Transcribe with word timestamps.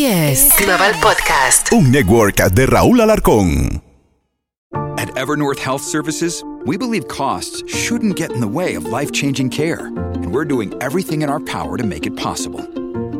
Así 0.00 0.06
es. 0.06 0.56
Global 0.56 0.94
Podcast. 0.94 1.70
Un 1.74 1.90
network 1.90 2.36
de 2.54 2.66
Raúl 2.66 3.02
Alarcón. 3.02 3.82
At 4.96 5.14
Evernorth 5.14 5.58
Health 5.58 5.82
Services, 5.82 6.42
we 6.64 6.78
believe 6.78 7.06
costs 7.06 7.62
shouldn't 7.68 8.16
get 8.16 8.32
in 8.32 8.40
the 8.40 8.48
way 8.48 8.76
of 8.76 8.86
life-changing 8.86 9.50
care, 9.50 9.88
and 9.88 10.32
we're 10.32 10.46
doing 10.46 10.72
everything 10.80 11.20
in 11.20 11.28
our 11.28 11.40
power 11.40 11.76
to 11.76 11.84
make 11.84 12.06
it 12.06 12.16
possible. 12.16 12.60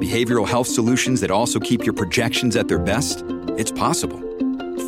Behavioral 0.01 0.49
health 0.49 0.69
solutions 0.69 1.21
that 1.21 1.31
also 1.31 1.61
keep 1.61 1.85
your 1.85 1.93
projections 1.93 2.57
at 2.57 2.67
their 2.67 2.79
best? 2.79 3.25
It's 3.59 3.71
possible. 3.71 4.19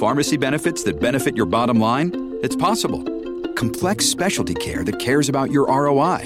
Pharmacy 0.01 0.39
benefits 0.39 0.83
that 0.85 0.99
benefit 0.99 1.37
your 1.37 1.47
bottom 1.47 1.79
line? 1.79 2.39
It's 2.43 2.57
possible. 2.57 3.03
Complex 3.55 4.07
specialty 4.07 4.55
care 4.55 4.83
that 4.85 4.99
cares 4.99 5.29
about 5.29 5.51
your 5.51 5.67
ROI? 5.67 6.21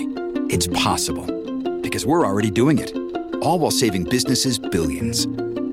It's 0.48 0.69
possible. 0.69 1.27
Because 1.83 2.07
we're 2.07 2.25
already 2.25 2.53
doing 2.53 2.79
it. 2.79 2.96
All 3.43 3.59
while 3.59 3.73
saving 3.73 4.05
businesses 4.05 4.61
billions. 4.61 5.27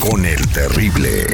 Con 0.00 0.24
el 0.24 0.48
terrible. 0.48 1.26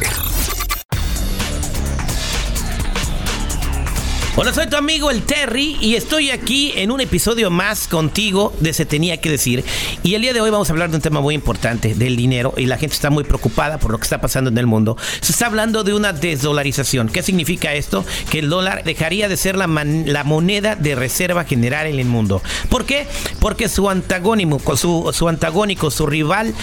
Hola, 4.36 4.54
soy 4.54 4.68
tu 4.68 4.76
amigo 4.76 5.10
el 5.10 5.22
Terry 5.22 5.76
y 5.82 5.96
estoy 5.96 6.30
aquí 6.30 6.72
en 6.76 6.90
un 6.90 7.00
episodio 7.00 7.50
más 7.50 7.88
contigo 7.88 8.54
de 8.60 8.72
Se 8.72 8.86
tenía 8.86 9.20
que 9.20 9.28
decir. 9.28 9.64
Y 10.02 10.14
el 10.14 10.22
día 10.22 10.32
de 10.32 10.40
hoy 10.40 10.50
vamos 10.50 10.70
a 10.70 10.72
hablar 10.72 10.88
de 10.88 10.96
un 10.96 11.02
tema 11.02 11.20
muy 11.20 11.34
importante, 11.34 11.94
del 11.94 12.16
dinero, 12.16 12.54
y 12.56 12.64
la 12.64 12.78
gente 12.78 12.94
está 12.94 13.10
muy 13.10 13.24
preocupada 13.24 13.78
por 13.78 13.90
lo 13.90 13.98
que 13.98 14.04
está 14.04 14.20
pasando 14.20 14.48
en 14.48 14.56
el 14.56 14.66
mundo. 14.66 14.96
Se 15.20 15.32
está 15.32 15.46
hablando 15.46 15.84
de 15.84 15.92
una 15.92 16.14
desdolarización. 16.14 17.08
¿Qué 17.08 17.22
significa 17.22 17.74
esto? 17.74 18.06
Que 18.30 18.38
el 18.38 18.48
dólar 18.48 18.82
dejaría 18.84 19.28
de 19.28 19.36
ser 19.36 19.56
la, 19.56 19.66
la 19.66 20.24
moneda 20.24 20.74
de 20.74 20.94
reserva 20.94 21.44
general 21.44 21.88
en 21.88 21.98
el 21.98 22.06
mundo. 22.06 22.40
¿Por 22.70 22.86
qué? 22.86 23.06
Porque 23.40 23.68
su 23.68 23.90
antagónico, 23.90 24.76
su, 24.76 25.10
su 25.12 25.28
antagónico, 25.28 25.90
su 25.90 26.06
rival 26.06 26.54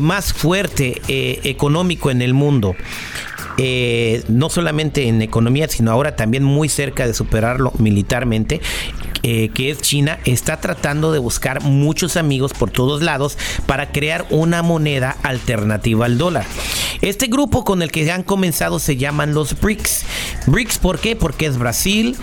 más 0.00 0.32
fuerte 0.32 1.00
eh, 1.08 1.40
económico 1.44 2.10
en 2.10 2.22
el 2.22 2.34
mundo, 2.34 2.76
eh, 3.58 4.22
no 4.28 4.48
solamente 4.48 5.08
en 5.08 5.20
economía, 5.22 5.68
sino 5.68 5.90
ahora 5.90 6.16
también 6.16 6.44
muy 6.44 6.68
cerca 6.68 7.06
de 7.06 7.14
superarlo 7.14 7.72
militarmente, 7.78 8.60
eh, 9.22 9.50
que 9.54 9.70
es 9.70 9.78
China, 9.80 10.18
está 10.24 10.60
tratando 10.60 11.12
de 11.12 11.18
buscar 11.18 11.62
muchos 11.62 12.16
amigos 12.16 12.52
por 12.52 12.70
todos 12.70 13.02
lados 13.02 13.36
para 13.66 13.92
crear 13.92 14.26
una 14.30 14.62
moneda 14.62 15.16
alternativa 15.22 16.06
al 16.06 16.18
dólar. 16.18 16.44
Este 17.02 17.28
grupo 17.28 17.64
con 17.64 17.80
el 17.80 17.90
que 17.90 18.10
han 18.10 18.22
comenzado 18.22 18.78
se 18.78 18.96
llaman 18.96 19.32
los 19.32 19.58
BRICS. 19.58 20.04
BRICS, 20.46 20.78
¿por 20.78 20.98
qué? 20.98 21.16
Porque 21.16 21.46
es 21.46 21.56
Brasil, 21.56 22.16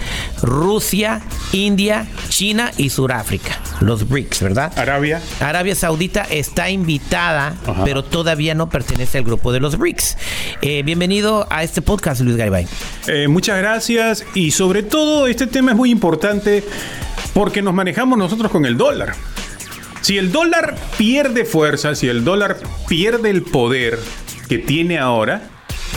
Rusia, 0.44 1.22
India, 1.52 2.06
China 2.30 2.72
y 2.78 2.90
Sudáfrica. 2.90 3.60
Los 3.82 4.08
BRICS, 4.08 4.42
¿verdad? 4.42 4.78
Arabia. 4.78 5.22
Arabia 5.40 5.74
Saudita 5.74 6.24
está 6.30 6.70
invitada, 6.70 7.56
pero 7.86 8.04
todavía 8.04 8.54
no 8.54 8.70
pertenece 8.70 9.18
al 9.18 9.24
grupo 9.24 9.52
de 9.52 9.60
los 9.60 9.78
BRICS. 9.78 10.18
Eh, 10.62 10.84
bienvenido 10.84 11.48
a 11.50 11.64
este 11.64 11.82
podcast, 11.82 12.22
Luis 12.22 12.38
Garibay. 12.38 12.68
Eh, 13.08 13.28
muchas 13.28 13.58
gracias 13.58 14.26
y 14.36 14.52
sobre 14.52 14.84
todo 14.84 15.28
este 15.28 15.48
tema 15.48 15.72
es 15.72 15.78
muy 15.78 15.90
importante 15.90 16.64
porque 17.38 17.62
nos 17.62 17.76
manejamos 17.76 18.18
nosotros 18.18 18.52
con 18.52 18.66
el 18.66 18.78
dólar. 18.78 19.14
Si 20.02 20.18
el 20.18 20.32
dólar 20.32 20.76
pierde 20.98 21.46
fuerza, 21.46 21.94
si 21.94 22.08
el 22.08 22.24
dólar 22.24 22.58
pierde 22.88 23.30
el 23.30 23.44
poder 23.44 24.00
que 24.50 24.58
tiene 24.58 24.98
ahora, 24.98 25.44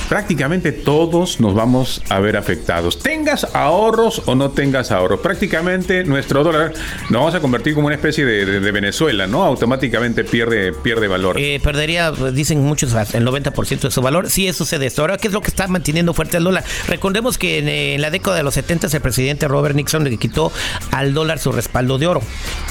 prácticamente 0.09 0.73
todos 0.73 1.41
nos 1.41 1.55
vamos 1.55 2.03
a 2.09 2.19
ver 2.21 2.37
afectados. 2.37 2.99
Tengas 2.99 3.47
ahorros 3.55 4.23
o 4.27 4.35
no 4.35 4.51
tengas 4.51 4.91
ahorros. 4.91 5.21
Prácticamente 5.21 6.05
nuestro 6.05 6.43
dólar 6.45 6.73
nos 7.11 7.21
vamos 7.21 7.35
a 7.35 7.41
convertir 7.41 7.75
como 7.75 7.87
una 7.87 7.97
especie 7.97 8.25
de, 8.25 8.71
Venezuela, 8.71 9.27
¿no? 9.27 9.45
Automáticamente 9.45 10.25
pierde, 10.25 10.73
pierde 10.73 11.09
valor. 11.09 11.39
Eh, 11.39 11.61
perdería, 11.63 12.13
dicen 12.33 12.63
muchos, 12.63 12.93
el 13.15 13.27
90% 13.27 13.81
de 13.81 13.91
su 13.91 14.01
valor. 14.01 14.31
Sí, 14.31 14.47
eso 14.47 14.65
sucede 14.65 14.87
esto. 14.87 15.03
Ahora, 15.03 15.19
¿qué 15.19 15.29
es 15.29 15.35
lo 15.35 15.41
que 15.41 15.49
está 15.49 15.67
manteniendo 15.67 16.15
fuerte 16.15 16.37
el 16.37 16.45
dólar? 16.45 16.65
Recordemos 16.87 17.37
que 17.37 17.95
en, 17.95 18.01
la 18.01 18.11
década 18.11 18.37
de 18.37 18.43
los 18.43 18.55
70 18.55 18.89
el 18.93 19.01
presidente 19.01 19.49
Robert 19.49 19.75
Nixon 19.75 20.05
le 20.05 20.17
quitó 20.17 20.53
al 20.93 21.15
dólar 21.15 21.39
su 21.39 21.53
respaldo 21.53 21.99
de 21.99 22.07
oro. 22.07 22.23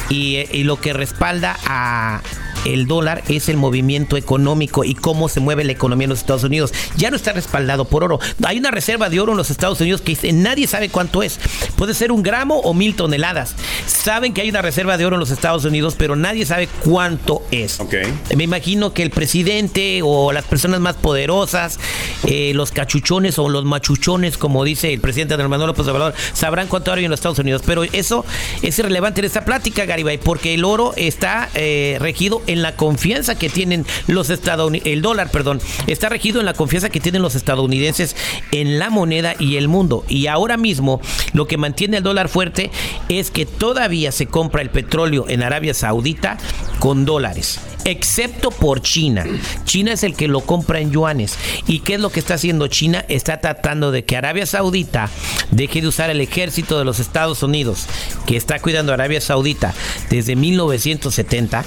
Y, 0.10 0.38
eh, 0.38 0.50
y 0.52 0.64
lo 0.64 0.80
que 0.80 0.94
respalda 0.94 1.58
a 1.66 2.22
el 2.66 2.88
dólar 2.88 3.24
es 3.30 3.50
el 3.50 3.58
movimiento 3.58 4.18
económico 4.18 4.84
y 4.84 4.96
cómo 4.96 5.30
se 5.30 5.40
mueve 5.40 5.64
la 5.64 5.72
economía 5.72 6.06
en 6.06 6.10
los 6.10 6.20
Estados 6.20 6.44
Unidos. 6.44 6.74
Ya 6.98 7.10
no 7.10 7.16
está 7.16 7.34
respaldado 7.34 7.86
por 7.86 8.04
oro. 8.04 8.20
Hay 8.44 8.58
una 8.58 8.72
reserva 8.72 9.10
de 9.10 9.20
oro 9.20 9.32
en 9.34 9.38
los 9.38 9.50
Estados 9.50 9.80
Unidos 9.82 10.02
que 10.02 10.18
nadie 10.34 10.68
sabe 10.68 10.90
cuánto 10.90 11.24
es. 11.24 11.40
Puede 11.76 11.94
ser 11.94 12.12
un 12.12 12.24
gramo 12.24 12.60
o 12.60 12.74
mil 12.74 12.96
toneladas. 12.96 13.56
Saben 13.86 14.34
que 14.34 14.42
hay 14.42 14.50
una 14.50 14.62
reserva 14.62 14.98
de 14.98 15.06
oro 15.06 15.16
en 15.16 15.20
los 15.20 15.32
Estados 15.32 15.66
Unidos, 15.66 15.96
pero 15.98 16.16
nadie 16.16 16.46
sabe 16.46 16.68
cuánto 16.84 17.42
es. 17.52 17.80
Ok. 17.80 17.96
Me 18.36 18.44
imagino 18.44 18.94
que 18.94 19.04
el 19.04 19.12
presidente 19.12 20.02
o 20.04 20.32
las 20.32 20.46
personas 20.46 20.80
más 20.80 20.96
poderosas, 20.96 21.80
eh, 22.26 22.54
los 22.54 22.72
cachuchones 22.72 23.40
o 23.40 23.50
los 23.50 23.66
machuchones, 23.66 24.38
como 24.38 24.64
dice 24.64 24.94
el 24.94 25.00
presidente 25.00 25.34
Andrés 25.34 25.50
Manuel 25.50 25.68
López 25.68 25.88
Obrador, 25.88 26.14
sabrán 26.34 26.68
cuánto 26.68 26.92
hay 26.92 27.06
en 27.06 27.12
los 27.12 27.20
Estados 27.20 27.40
Unidos. 27.40 27.62
Pero 27.66 27.84
eso 27.84 28.26
es 28.62 28.78
irrelevante 28.80 29.22
en 29.22 29.26
esta 29.26 29.46
plática, 29.46 29.86
Garibay, 29.86 30.18
porque 30.18 30.54
el 30.54 30.66
oro 30.66 30.94
está 30.96 31.50
eh, 31.54 31.98
regido 32.00 32.42
en 32.50 32.62
la 32.62 32.76
confianza 32.76 33.38
que 33.38 33.50
tienen 33.50 33.86
los 34.08 34.30
estadounidenses, 34.30 34.94
el 34.94 35.02
dólar, 35.02 35.30
perdón, 35.32 35.62
está 35.88 36.10
regido 36.10 36.40
en 36.40 36.46
la 36.46 36.54
confianza 36.54 36.90
que 36.90 37.00
tienen 37.00 37.22
los 37.22 37.36
estadounidenses 37.36 38.16
en 38.52 38.80
la 38.80 38.90
moneda 38.90 39.36
y 39.40 39.58
el 39.58 39.68
mundo. 39.68 40.04
Y 40.10 40.28
ahora 40.28 40.58
mismo 40.58 41.00
lo 41.34 41.48
que 41.48 41.58
mantiene 41.58 41.98
el 41.98 42.04
dólar 42.04 42.28
fuerte 42.28 42.72
es 43.08 43.32
que 43.32 43.46
todavía 43.46 44.12
se 44.12 44.26
compra 44.26 44.62
el 44.62 44.70
petróleo 44.70 45.26
en 45.30 45.44
Arabia 45.44 45.74
Saudita 45.74 46.38
con 46.80 47.06
dólares 47.06 47.60
excepto 47.86 48.52
por 48.52 48.82
China. 48.82 49.26
China 49.66 49.94
es 49.94 50.04
el 50.04 50.16
que 50.16 50.28
lo 50.28 50.42
compra 50.42 50.80
en 50.80 50.92
yuanes. 50.92 51.38
¿Y 51.68 51.80
qué 51.80 51.96
es 51.96 52.00
lo 52.00 52.12
que 52.12 52.20
está 52.20 52.36
haciendo 52.36 52.68
China? 52.68 53.06
Está 53.08 53.40
tratando 53.40 53.92
de 53.92 54.04
que 54.04 54.18
Arabia 54.18 54.46
Saudita 54.46 55.10
deje 55.52 55.82
de 55.82 55.88
usar 55.88 56.10
el 56.10 56.22
ejército 56.22 56.78
de 56.78 56.86
los 56.86 57.00
Estados 57.00 57.44
Unidos, 57.44 57.86
que 58.26 58.38
está 58.38 58.60
cuidando 58.60 58.94
Arabia 58.94 59.22
Saudita 59.22 59.74
desde 60.10 60.36
1970. 60.36 61.66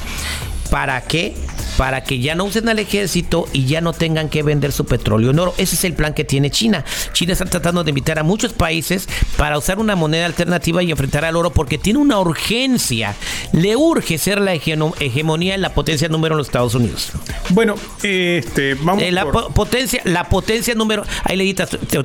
¿Para 0.73 1.03
qué? 1.03 1.35
Para 1.77 2.03
que 2.03 2.19
ya 2.19 2.35
no 2.35 2.45
usen 2.45 2.67
al 2.71 2.79
ejército 2.79 3.47
y 3.53 3.67
ya 3.67 3.83
no 3.83 3.93
tengan 3.93 4.31
que 4.31 4.43
vender 4.43 4.73
su 4.73 4.87
petróleo 4.87 5.31
en 5.31 5.39
oro. 5.39 5.53
Ese 5.59 5.75
es 5.77 5.85
el 5.85 5.93
plan 5.93 6.15
que 6.15 6.25
tiene 6.25 6.51
China. 6.51 6.83
China 7.13 7.35
está 7.35 7.45
tratando 7.45 7.85
de 7.85 7.91
invitar 7.91 8.19
a 8.19 8.23
muchos 8.23 8.55
países 8.55 9.07
para 9.37 9.59
usar 9.59 9.79
una 9.79 9.97
moneda 9.97 10.25
alternativa 10.25 10.83
y 10.83 10.91
enfrentar 10.91 11.27
al 11.27 11.37
oro 11.37 11.51
porque 11.53 11.77
tiene 11.77 11.99
una 11.99 12.19
urgencia. 12.21 13.15
Le 13.53 13.77
urge 13.77 14.17
ser 14.17 14.41
la 14.41 14.55
hegemonía 14.55 15.55
en 15.55 15.61
la 15.61 15.75
potencia 15.75 16.09
número 16.09 16.35
en 16.35 16.39
los 16.39 16.47
Estados 16.47 16.75
Unidos. 16.75 17.13
Bueno, 17.51 17.75
este, 18.03 18.73
vamos 18.75 19.03
Eh, 19.03 19.13
la 19.13 19.25
por- 19.25 19.33
po- 19.49 19.51
potencia, 19.51 20.01
la 20.05 20.25
potencia 20.31 20.75
número. 20.75 21.05
Ahí 21.25 21.37
le 21.37 21.45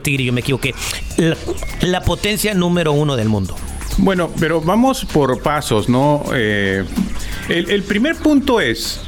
Tigrillo, 0.02 0.34
me 0.34 0.42
equivoqué. 0.42 0.76
La, 1.16 1.38
la 1.82 2.02
potencia 2.02 2.54
número 2.54 2.92
uno 2.92 3.16
del 3.16 3.30
mundo. 3.30 3.56
Bueno, 3.98 4.32
pero 4.40 4.62
vamos 4.62 5.06
por 5.06 5.42
pasos, 5.42 5.90
¿no? 5.90 6.24
Eh, 6.34 6.84
el, 7.50 7.84
primer 7.84 8.16
punto 8.16 8.62
es, 8.62 9.02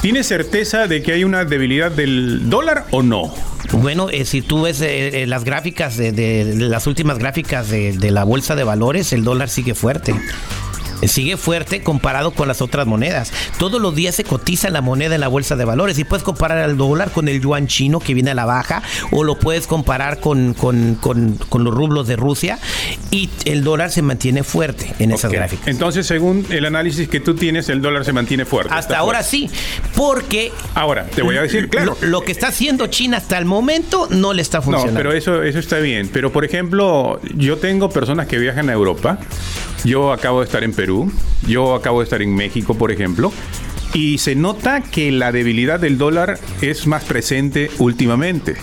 ¿tienes 0.00 0.26
certeza 0.26 0.86
de 0.86 1.02
que 1.02 1.12
hay 1.12 1.24
una 1.24 1.44
debilidad 1.44 1.90
del 1.90 2.48
dólar 2.48 2.86
o 2.90 3.02
no? 3.02 3.34
Bueno, 3.72 4.08
eh, 4.10 4.24
si 4.24 4.40
tú 4.40 4.62
ves 4.62 4.80
eh, 4.80 5.22
eh, 5.22 5.26
las 5.26 5.44
gráficas 5.44 5.96
de, 5.96 6.54
las 6.56 6.86
últimas 6.86 7.18
gráficas 7.18 7.68
de 7.68 8.10
la 8.10 8.24
bolsa 8.24 8.54
de 8.54 8.64
valores, 8.64 9.12
el 9.12 9.24
dólar 9.24 9.48
sigue 9.48 9.74
fuerte. 9.74 10.14
Sigue 11.06 11.36
fuerte 11.36 11.82
comparado 11.82 12.32
con 12.32 12.48
las 12.48 12.60
otras 12.62 12.86
monedas. 12.86 13.32
Todos 13.58 13.80
los 13.80 13.94
días 13.94 14.14
se 14.14 14.24
cotiza 14.24 14.70
la 14.70 14.80
moneda 14.80 15.14
en 15.14 15.20
la 15.20 15.28
bolsa 15.28 15.56
de 15.56 15.64
valores 15.64 15.98
y 15.98 16.04
puedes 16.04 16.24
comparar 16.24 16.58
al 16.58 16.76
dólar 16.76 17.10
con 17.12 17.28
el 17.28 17.40
yuan 17.40 17.66
chino 17.66 18.00
que 18.00 18.14
viene 18.14 18.30
a 18.32 18.34
la 18.34 18.44
baja 18.44 18.82
o 19.12 19.24
lo 19.24 19.38
puedes 19.38 19.66
comparar 19.66 20.20
con, 20.20 20.54
con- 20.54 20.96
con- 20.96 21.34
con 21.48 21.64
los 21.64 21.74
rublos 21.74 22.06
de 22.08 22.16
Rusia 22.16 22.58
y 23.10 23.30
el 23.44 23.62
dólar 23.64 23.90
se 23.90 24.02
mantiene 24.02 24.42
fuerte 24.42 24.94
en 24.98 25.12
esas 25.12 25.30
gráficas. 25.32 25.68
Entonces, 25.68 26.06
según 26.06 26.46
el 26.50 26.64
análisis 26.64 27.08
que 27.08 27.20
tú 27.20 27.34
tienes, 27.34 27.68
el 27.68 27.80
dólar 27.82 28.04
se 28.04 28.12
mantiene 28.12 28.44
fuerte. 28.44 28.72
Hasta 28.74 28.98
ahora 28.98 29.22
fuerte. 29.22 29.48
sí, 29.48 29.90
porque 29.94 30.52
Ahora, 30.74 31.04
te 31.06 31.22
voy 31.22 31.36
a 31.36 31.42
decir, 31.42 31.68
claro. 31.68 31.96
lo, 32.00 32.08
lo 32.08 32.20
que 32.22 32.32
está 32.32 32.48
haciendo 32.48 32.86
China 32.88 33.16
hasta 33.18 33.38
el 33.38 33.44
momento 33.44 34.08
no 34.10 34.32
le 34.32 34.42
está 34.42 34.58
No, 34.58 34.64
funcionando. 34.64 34.98
pero 34.98 35.12
eso, 35.12 35.42
eso 35.42 35.58
está 35.58 35.78
bien. 35.78 36.08
Pero, 36.12 36.32
por 36.32 36.44
ejemplo, 36.44 37.20
yo 37.36 37.56
tengo 37.58 37.90
personas 37.90 38.26
que 38.26 38.38
viajan 38.38 38.68
a 38.68 38.72
Europa. 38.72 39.18
Yo 39.84 40.12
acabo 40.12 40.40
de 40.40 40.46
estar 40.46 40.64
en 40.64 40.72
Perú. 40.72 41.12
Yo 41.46 41.74
acabo 41.74 42.00
de 42.00 42.04
estar 42.04 42.22
en 42.22 42.34
México, 42.34 42.76
por 42.76 42.90
ejemplo. 42.90 43.32
Y 43.94 44.18
se 44.18 44.34
nota 44.34 44.82
que 44.82 45.10
la 45.10 45.32
debilidad 45.32 45.80
del 45.80 45.98
dólar 45.98 46.38
es 46.60 46.86
más 46.86 47.04
presente 47.04 47.70
últimamente. 47.78 48.56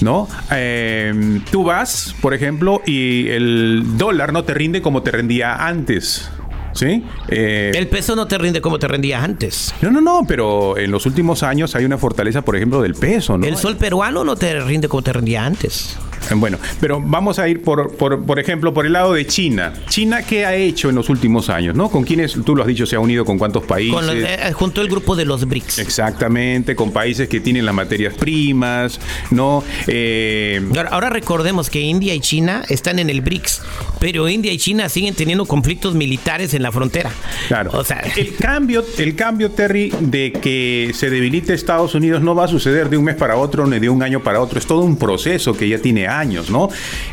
¿no? 0.00 0.28
Eh, 0.52 1.40
tú 1.50 1.64
vas, 1.64 2.14
por 2.20 2.34
ejemplo, 2.34 2.82
y 2.86 3.28
el 3.28 3.96
dólar 3.96 4.32
no 4.32 4.44
te 4.44 4.54
rinde 4.54 4.82
como 4.82 5.02
te 5.02 5.10
rendía 5.10 5.66
antes. 5.66 6.30
¿Sí? 6.74 7.04
Eh, 7.28 7.70
el 7.72 7.86
peso 7.86 8.16
no 8.16 8.26
te 8.26 8.36
rinde 8.36 8.60
como 8.60 8.80
te 8.80 8.88
rendía 8.88 9.22
antes. 9.22 9.72
No, 9.80 9.92
no, 9.92 10.00
no, 10.00 10.22
pero 10.26 10.76
en 10.76 10.90
los 10.90 11.06
últimos 11.06 11.44
años 11.44 11.76
hay 11.76 11.84
una 11.84 11.98
fortaleza, 11.98 12.42
por 12.42 12.56
ejemplo, 12.56 12.82
del 12.82 12.94
peso, 12.94 13.38
¿no? 13.38 13.46
El 13.46 13.56
sol 13.56 13.76
peruano 13.76 14.24
no 14.24 14.34
te 14.34 14.58
rinde 14.60 14.88
como 14.88 15.02
te 15.02 15.12
rendía 15.12 15.46
antes. 15.46 15.96
Bueno, 16.36 16.58
pero 16.80 17.00
vamos 17.02 17.38
a 17.38 17.48
ir 17.48 17.62
por, 17.62 17.96
por, 17.96 18.38
ejemplo, 18.38 18.74
por 18.74 18.86
el 18.86 18.92
lado 18.92 19.14
de 19.14 19.26
China. 19.26 19.72
China, 19.88 20.22
¿qué 20.22 20.44
ha 20.44 20.54
hecho 20.54 20.90
en 20.90 20.96
los 20.96 21.08
últimos 21.08 21.48
años? 21.48 21.74
¿no? 21.74 21.88
¿Con 21.90 22.04
quiénes, 22.04 22.36
tú 22.44 22.54
lo 22.54 22.62
has 22.62 22.68
dicho, 22.68 22.86
se 22.86 22.96
ha 22.96 23.00
unido 23.00 23.24
con 23.24 23.38
cuántos 23.38 23.64
países? 23.64 23.94
Con 23.94 24.04
eh, 24.10 24.52
junto 24.52 24.80
al 24.80 24.88
grupo 24.88 25.16
de 25.16 25.24
los 25.24 25.46
BRICS. 25.46 25.78
Exactamente, 25.78 26.76
con 26.76 26.92
países 26.92 27.28
que 27.28 27.40
tienen 27.40 27.64
las 27.64 27.74
materias 27.74 28.14
primas, 28.14 29.00
¿no? 29.30 29.64
Eh, 29.86 30.60
ahora, 30.90 31.10
recordemos 31.10 31.70
que 31.70 31.80
India 31.80 32.14
y 32.14 32.20
China 32.20 32.62
están 32.68 32.98
en 32.98 33.10
el 33.10 33.20
BRICS, 33.20 33.62
pero 34.00 34.28
India 34.28 34.52
y 34.52 34.58
China 34.58 34.88
siguen 34.88 35.14
teniendo 35.14 35.46
conflictos 35.46 35.94
militares 35.94 36.54
en 36.54 36.62
la 36.62 36.72
frontera. 36.72 37.10
Claro. 37.48 37.70
O 37.74 37.84
sea, 37.84 38.00
el 38.16 38.34
cambio, 38.36 38.84
el 38.98 39.14
cambio, 39.14 39.50
Terry, 39.50 39.92
de 40.00 40.32
que 40.32 40.90
se 40.94 41.10
debilite 41.10 41.54
Estados 41.54 41.94
Unidos 41.94 42.22
no 42.22 42.34
va 42.34 42.44
a 42.44 42.48
suceder 42.48 42.88
de 42.88 42.96
un 42.96 43.04
mes 43.04 43.16
para 43.16 43.36
otro 43.36 43.66
ni 43.66 43.78
de 43.78 43.88
un 43.88 44.02
año 44.02 44.22
para 44.22 44.40
otro. 44.40 44.58
Es 44.58 44.66
todo 44.66 44.80
un 44.80 44.96
proceso 44.96 45.54
que 45.54 45.68
ya 45.68 45.78
tiene 45.78 46.06
años, 46.06 46.13
¿no? 46.50 46.68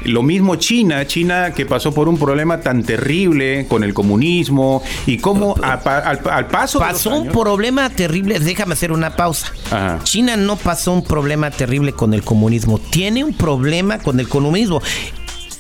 Lo 0.05 0.23
mismo 0.23 0.55
China, 0.55 1.05
China 1.07 1.53
que 1.53 1.65
pasó 1.65 1.93
por 1.93 2.07
un 2.07 2.17
problema 2.17 2.59
tan 2.59 2.83
terrible 2.83 3.65
con 3.67 3.83
el 3.83 3.93
comunismo 3.93 4.83
y 5.05 5.17
cómo 5.17 5.55
al, 5.61 6.47
paso... 6.47 6.79
Pasó 6.79 7.15
un 7.15 7.29
problema 7.29 7.89
terrible, 7.89 8.39
déjame 8.39 8.73
hacer 8.73 8.91
una 8.91 9.15
pausa. 9.15 9.51
China 10.03 10.37
no 10.37 10.55
pasó 10.55 10.93
un 10.93 11.03
problema 11.03 11.49
terrible 11.51 11.93
con 11.93 12.13
el 12.13 12.23
comunismo, 12.23 12.77
tiene 12.77 13.23
un 13.23 13.33
problema 13.33 13.99
con 13.99 14.19
el 14.19 14.27
comunismo 14.27 14.81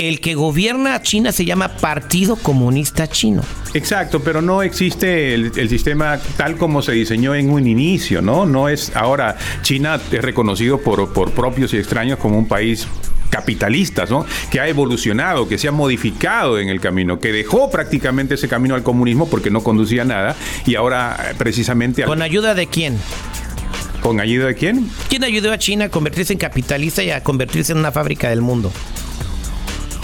el 0.01 0.19
que 0.19 0.33
gobierna 0.33 0.99
China 1.03 1.31
se 1.31 1.45
llama 1.45 1.67
Partido 1.67 2.35
Comunista 2.35 3.07
Chino. 3.07 3.43
Exacto, 3.75 4.19
pero 4.21 4.41
no 4.41 4.63
existe 4.63 5.35
el, 5.35 5.69
sistema 5.69 6.19
tal 6.37 6.57
como 6.57 6.81
se 6.81 6.93
diseñó 6.93 7.35
en 7.35 7.51
un 7.51 7.67
inicio, 7.67 8.21
¿no? 8.21 8.47
No 8.47 8.67
es 8.67 8.95
ahora 8.95 9.37
China 9.61 9.99
es 10.11 10.21
reconocido 10.21 10.81
por, 10.81 11.13
por 11.13 11.31
propios 11.31 11.73
y 11.73 11.77
extraños 11.77 12.17
como 12.17 12.37
un 12.37 12.47
país 12.47 12.87
capitalistas, 13.31 14.11
¿no? 14.11 14.25
Que 14.51 14.59
ha 14.59 14.67
evolucionado, 14.67 15.47
que 15.47 15.57
se 15.57 15.67
ha 15.67 15.71
modificado 15.71 16.59
en 16.59 16.69
el 16.69 16.79
camino, 16.79 17.19
que 17.19 17.31
dejó 17.31 17.71
prácticamente 17.71 18.35
ese 18.35 18.47
camino 18.47 18.75
al 18.75 18.83
comunismo 18.83 19.27
porque 19.27 19.49
no 19.49 19.63
conducía 19.63 20.03
a 20.03 20.05
nada 20.05 20.35
y 20.67 20.75
ahora 20.75 21.17
eh, 21.31 21.33
precisamente... 21.35 22.03
¿Con 22.03 22.21
ayuda 22.21 22.53
de 22.53 22.67
quién? 22.67 22.99
¿Con 24.01 24.19
ayuda 24.19 24.47
de 24.47 24.55
quién? 24.55 24.89
¿Quién 25.09 25.23
ayudó 25.23 25.51
a 25.51 25.57
China 25.57 25.85
a 25.85 25.89
convertirse 25.89 26.33
en 26.33 26.39
capitalista 26.39 27.03
y 27.03 27.11
a 27.11 27.23
convertirse 27.23 27.71
en 27.71 27.79
una 27.79 27.91
fábrica 27.91 28.29
del 28.29 28.41
mundo? 28.41 28.71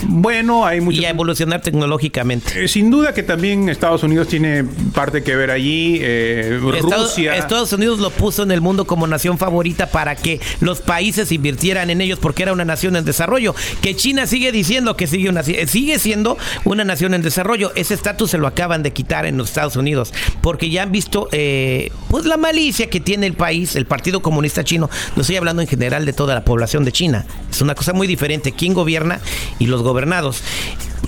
Bueno, 0.04 0.66
hay 0.66 0.82
mucho. 0.82 1.02
Y 1.02 1.06
a 1.06 1.10
evolucionar 1.10 1.62
tecnológicamente. 1.62 2.64
Eh, 2.64 2.68
sin 2.68 2.92
duda 2.92 3.14
que 3.14 3.24
también 3.24 3.70
Estados 3.70 4.04
Unidos 4.04 4.28
tiene 4.28 4.64
parte 4.94 5.24
que 5.24 5.36
ver 5.36 5.52
allí. 5.52 6.00
Eh, 6.02 6.60
Rusia. 6.62 7.36
Estados 7.36 7.74
Unidos 7.74 8.00
lo 8.00 8.10
puso 8.10 8.44
en 8.44 8.52
el 8.52 8.62
mundo 8.62 8.86
como 8.86 9.08
nación 9.08 9.38
favorita 9.38 9.88
para 9.88 10.16
que 10.16 10.40
los 10.60 10.82
países 10.82 11.32
invirtieran 11.32 11.90
en 11.90 12.02
ellos 12.02 12.20
porque 12.20 12.44
era 12.44 12.54
una 12.54 12.66
nación 12.66 12.96
en 12.96 13.06
desarrollo. 13.06 13.56
Que 13.82 13.96
China 13.96 14.28
sigue 14.28 14.52
diciendo 14.52 14.96
que 14.96 15.08
sigue, 15.08 15.30
una, 15.30 15.44
sigue 15.44 16.00
siendo 16.00 16.38
una 16.64 16.84
nación 16.84 17.14
en 17.14 17.22
desarrollo. 17.22 17.72
Ese 17.76 17.94
estatus 17.94 18.32
se 18.32 18.38
lo 18.38 18.48
acaban 18.48 18.84
de 18.84 18.92
quitar 18.92 19.26
en 19.26 19.38
los 19.38 19.50
Estados 19.50 19.76
Unidos 19.76 20.14
porque 20.42 20.70
ya 20.70 20.84
han 20.84 20.92
visto 20.92 21.28
eh, 21.32 21.92
pues 22.10 22.26
la 22.26 22.38
malicia 22.38 22.90
que 22.90 23.00
tiene 23.00 23.26
el 23.26 23.34
país, 23.34 23.76
el 23.76 23.86
Partido 23.86 24.22
Comunista 24.22 24.64
Chino. 24.64 24.90
No 25.16 25.22
estoy 25.22 25.38
hablando 25.38 25.62
en 25.62 25.68
general 25.68 26.06
de 26.06 26.14
toda 26.14 26.36
la 26.36 26.44
población 26.44 26.86
de 26.86 26.92
China. 26.92 27.26
Es 27.50 27.62
una 27.62 27.76
cosa 27.76 27.94
muy 27.94 28.08
diferente. 28.08 28.52
¿Quién 28.52 28.74
gobierna 28.74 29.20
y 29.60 29.66
los 29.66 29.82
gobernados 29.88 30.44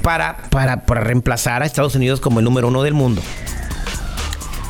para, 0.01 0.37
para, 0.49 0.85
para 0.85 1.01
reemplazar 1.01 1.61
a 1.61 1.65
Estados 1.65 1.95
Unidos 1.95 2.19
como 2.21 2.39
el 2.39 2.45
número 2.45 2.67
uno 2.67 2.83
del 2.83 2.93
mundo. 2.93 3.21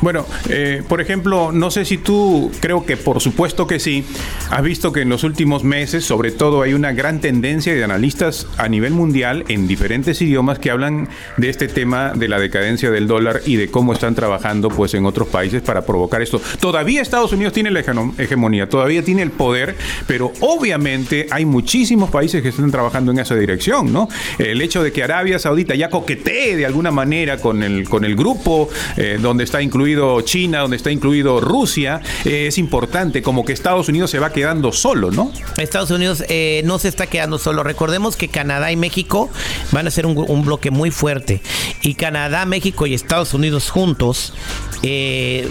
Bueno, 0.00 0.26
eh, 0.48 0.82
por 0.88 1.00
ejemplo, 1.02 1.52
no 1.52 1.70
sé 1.70 1.84
si 1.84 1.98
tú, 1.98 2.50
creo 2.60 2.86
que 2.86 2.96
por 2.96 3.20
supuesto 3.20 3.66
que 3.66 3.78
sí, 3.78 4.04
has 4.50 4.62
visto 4.62 4.92
que 4.92 5.02
en 5.02 5.10
los 5.10 5.24
últimos 5.24 5.62
meses, 5.62 6.04
sobre 6.04 6.30
todo, 6.30 6.62
hay 6.62 6.72
una 6.72 6.92
gran 6.92 7.20
tendencia 7.20 7.74
de 7.74 7.84
analistas 7.84 8.46
a 8.56 8.68
nivel 8.68 8.92
mundial 8.92 9.44
en 9.48 9.68
diferentes 9.68 10.22
idiomas 10.22 10.58
que 10.58 10.70
hablan 10.70 11.08
de 11.36 11.50
este 11.50 11.68
tema 11.68 12.12
de 12.14 12.28
la 12.28 12.38
decadencia 12.38 12.90
del 12.90 13.06
dólar 13.06 13.42
y 13.44 13.56
de 13.56 13.70
cómo 13.70 13.92
están 13.92 14.14
trabajando 14.14 14.68
pues 14.68 14.94
en 14.94 15.04
otros 15.04 15.28
países 15.28 15.60
para 15.60 15.84
provocar 15.84 16.22
esto. 16.22 16.40
Todavía 16.60 17.02
Estados 17.02 17.32
Unidos 17.32 17.52
tiene 17.52 17.70
la 17.70 17.80
hegemonía, 17.80 18.68
todavía 18.68 19.02
tiene 19.02 19.20
el 19.22 19.30
poder, 19.30 19.76
pero 20.06 20.32
obviamente 20.40 21.26
hay 21.30 21.44
muchísimos 21.44 22.10
países 22.10 22.42
que 22.42 22.48
están 22.48 22.70
trabajando 22.70 23.12
en 23.12 23.18
esa 23.18 23.34
dirección, 23.34 23.92
¿no? 23.92 24.08
El 24.38 24.62
hecho 24.62 24.82
de 24.82 24.92
que 24.92 25.02
Arabia 25.02 25.38
Saudita 25.38 25.74
ya 25.74 25.90
coquetee 25.90 26.56
de 26.56 26.64
alguna 26.64 26.90
manera 26.90 27.36
con 27.36 27.62
el, 27.62 27.86
con 27.88 28.04
el 28.04 28.16
grupo 28.16 28.70
eh, 28.96 29.18
donde 29.20 29.44
está 29.44 29.60
incluido 29.60 29.89
China, 30.22 30.60
donde 30.60 30.76
está 30.76 30.90
incluido 30.90 31.40
Rusia, 31.40 32.00
eh, 32.24 32.46
es 32.46 32.58
importante, 32.58 33.22
como 33.22 33.44
que 33.44 33.52
Estados 33.52 33.88
Unidos 33.88 34.10
se 34.10 34.18
va 34.18 34.32
quedando 34.32 34.72
solo, 34.72 35.10
¿no? 35.10 35.32
Estados 35.56 35.90
Unidos 35.90 36.24
eh, 36.28 36.62
no 36.64 36.78
se 36.78 36.88
está 36.88 37.06
quedando 37.06 37.38
solo. 37.38 37.62
Recordemos 37.62 38.16
que 38.16 38.28
Canadá 38.28 38.72
y 38.72 38.76
México 38.76 39.30
van 39.72 39.86
a 39.86 39.90
ser 39.90 40.06
un, 40.06 40.44
bloque 40.44 40.70
muy 40.70 40.90
fuerte. 40.90 41.40
Y 41.82 41.94
Canadá, 41.94 42.44
México 42.46 42.86
y 42.86 42.94
Estados 42.94 43.34
Unidos 43.34 43.70
juntos 43.70 44.32
eh, 44.82 45.48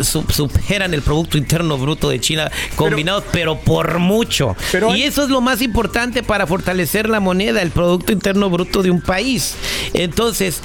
superan 0.00 0.94
el 0.94 1.02
Producto 1.02 1.38
Interno 1.38 1.78
Bruto 1.78 2.08
de 2.08 2.20
China 2.20 2.50
combinados, 2.76 3.24
pero, 3.32 3.58
por 3.58 3.98
mucho. 3.98 4.56
y 4.94 5.02
eso 5.02 5.24
es 5.24 5.30
lo 5.30 5.40
más 5.40 5.62
importante 5.62 6.22
para 6.22 6.46
fortalecer 6.46 7.08
la 7.08 7.20
moneda, 7.20 7.62
el 7.62 7.70
Producto 7.70 8.12
Interno 8.12 8.50
Bruto 8.50 8.82
de 8.82 8.90
un 8.90 9.00
país. 9.00 9.54
Entonces, 9.94 10.62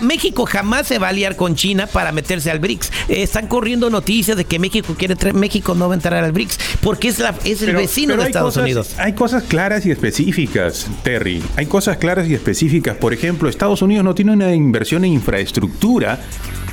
México 0.00 0.46
jamás 0.46 0.86
se 0.86 0.98
va 0.98 1.08
a 1.08 1.10
aliar 1.10 1.36
con 1.36 1.54
China 1.54 1.86
para 1.86 2.12
meterse 2.12 2.50
al 2.50 2.58
BRICS. 2.58 2.90
están 3.08 3.46
corriendo 3.46 3.90
noticias 3.90 4.36
de 4.36 4.44
que 4.44 4.58
México 4.58 4.94
quiere 4.96 5.16
México 5.32 5.74
no 5.74 5.88
va 5.88 5.94
a 5.94 5.96
entrar 5.96 6.24
al 6.24 6.32
BRICS 6.32 6.58
porque 6.80 7.08
es, 7.08 7.18
la, 7.18 7.34
es 7.44 7.62
el 7.62 7.76
vecino 7.76 8.16
de 8.16 8.24
Estados 8.24 8.56
Unidos. 8.56 8.94
Hay 8.98 9.12
cosas 9.14 9.44
claras 9.44 9.86
y 9.86 9.90
específicas, 9.90 10.86
Terry. 11.02 11.42
Hay 11.56 11.66
cosas 11.66 11.98
claras 11.98 12.28
y 12.28 12.34
específicas. 12.34 12.96
Por 12.96 13.12
ejemplo, 13.12 13.48
Estados 13.48 13.82
Unidos 13.82 14.04
no 14.04 14.14
tiene 14.14 14.32
una 14.32 14.54
inversión 14.54 15.04
en 15.04 15.12
infraestructura 15.12 16.18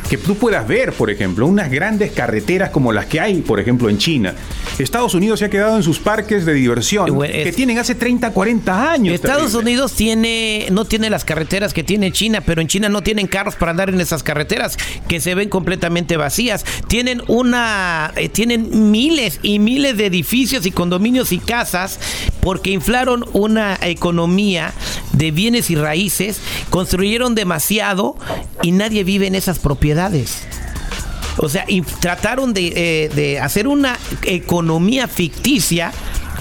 que 0.09 0.17
tú 0.17 0.35
puedas 0.35 0.67
ver, 0.67 0.93
por 0.93 1.09
ejemplo, 1.09 1.45
unas 1.45 1.69
grandes 1.69 2.11
carreteras 2.11 2.69
como 2.69 2.93
las 2.93 3.07
que 3.07 3.19
hay, 3.19 3.41
por 3.41 3.59
ejemplo, 3.59 3.89
en 3.89 3.97
China. 3.97 4.35
Estados 4.79 5.13
Unidos 5.15 5.39
se 5.39 5.45
ha 5.45 5.49
quedado 5.49 5.75
en 5.75 5.83
sus 5.83 5.99
parques 5.99 6.45
de 6.45 6.53
diversión 6.53 7.19
que 7.19 7.51
tienen 7.51 7.77
hace 7.79 7.95
30, 7.95 8.31
40 8.31 8.91
años. 8.91 9.13
Estados 9.13 9.53
Unidos 9.53 9.93
tiene 9.93 10.67
no 10.71 10.85
tiene 10.85 11.09
las 11.09 11.25
carreteras 11.25 11.73
que 11.73 11.83
tiene 11.83 12.11
China, 12.11 12.41
pero 12.41 12.61
en 12.61 12.67
China 12.67 12.87
no 12.89 13.01
tienen 13.01 13.27
carros 13.27 13.55
para 13.55 13.71
andar 13.71 13.89
en 13.89 13.99
esas 13.99 14.23
carreteras 14.23 14.77
que 15.07 15.19
se 15.19 15.35
ven 15.35 15.49
completamente 15.49 16.15
vacías. 16.15 16.63
Tienen 16.87 17.21
una 17.27 18.13
eh, 18.15 18.29
tienen 18.29 18.91
miles 18.91 19.39
y 19.41 19.59
miles 19.59 19.97
de 19.97 20.05
edificios 20.05 20.65
y 20.65 20.71
condominios 20.71 21.31
y 21.31 21.39
casas 21.39 21.99
porque 22.47 22.71
inflaron 22.71 23.25
una 23.33 23.77
economía 23.81 24.73
de 25.11 25.31
bienes 25.31 25.69
y 25.69 25.75
raíces, 25.75 26.39
construyeron 26.69 27.35
demasiado 27.35 28.15
y 28.63 28.71
nadie 28.71 29.03
vive 29.03 29.27
en 29.27 29.35
esas 29.35 29.59
propiedades. 29.59 30.43
O 31.39 31.49
sea, 31.49 31.65
y 31.67 31.81
trataron 31.81 32.53
de, 32.53 32.67
eh, 32.67 33.09
de 33.09 33.41
hacer 33.41 33.67
una 33.67 33.99
economía 34.23 35.09
ficticia 35.09 35.91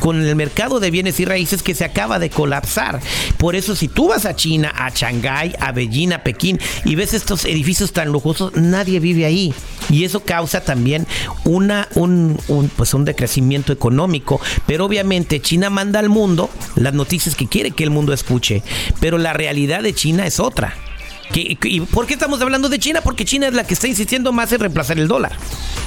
con 0.07 0.25
el 0.25 0.37
mercado 0.37 0.79
de 0.79 0.93
bienes 0.93 1.19
y 1.19 1.25
raíces 1.25 1.65
que 1.65 1.75
se 1.75 1.85
acaba 1.85 2.21
de 2.21 2.31
colapsar. 2.31 3.01
Por 3.39 3.57
eso 3.57 3.75
si 3.75 3.89
tú 3.89 4.07
vas 4.07 4.25
a 4.25 4.37
China, 4.37 4.73
a 4.73 4.91
Shanghái, 4.91 5.55
a 5.59 5.73
Beijing, 5.73 6.13
a 6.13 6.23
Pekín 6.23 6.61
y 6.85 6.95
ves 6.95 7.13
estos 7.13 7.45
edificios 7.45 7.93
tan 7.93 8.13
lujosos, 8.13 8.55
nadie 8.55 9.01
vive 9.01 9.25
ahí. 9.25 9.53
Y 9.91 10.05
eso 10.05 10.21
causa 10.21 10.61
también 10.61 11.09
una, 11.43 11.89
un, 11.97 12.39
pues 12.77 12.95
un 12.95 13.05
decrecimiento 13.05 13.73
económico. 13.73 14.41
Pero 14.65 14.85
obviamente 14.85 15.41
China 15.41 15.71
manda 15.71 15.99
al 15.99 16.09
mundo 16.09 16.51
las 16.77 16.95
noticias 16.95 17.35
que 17.35 17.49
quiere 17.49 17.73
que 17.73 17.83
el 17.83 17.91
mundo 17.91 18.13
escuche. 18.13 18.63
Pero 19.01 19.19
la 19.19 19.33
realidad 19.33 19.83
de 19.83 19.93
China 19.93 20.25
es 20.25 20.39
otra. 20.39 20.86
¿Y 21.35 21.81
por 21.81 22.07
qué 22.07 22.15
estamos 22.15 22.41
hablando 22.41 22.69
de 22.69 22.79
China? 22.79 23.01
Porque 23.03 23.25
China 23.25 23.49
es 23.49 23.55
la 23.55 23.65
que 23.65 23.75
está 23.75 23.89
insistiendo 23.89 24.33
más 24.33 24.53
en 24.53 24.61
reemplazar 24.61 24.99
el 24.99 25.09
dólar. 25.09 25.33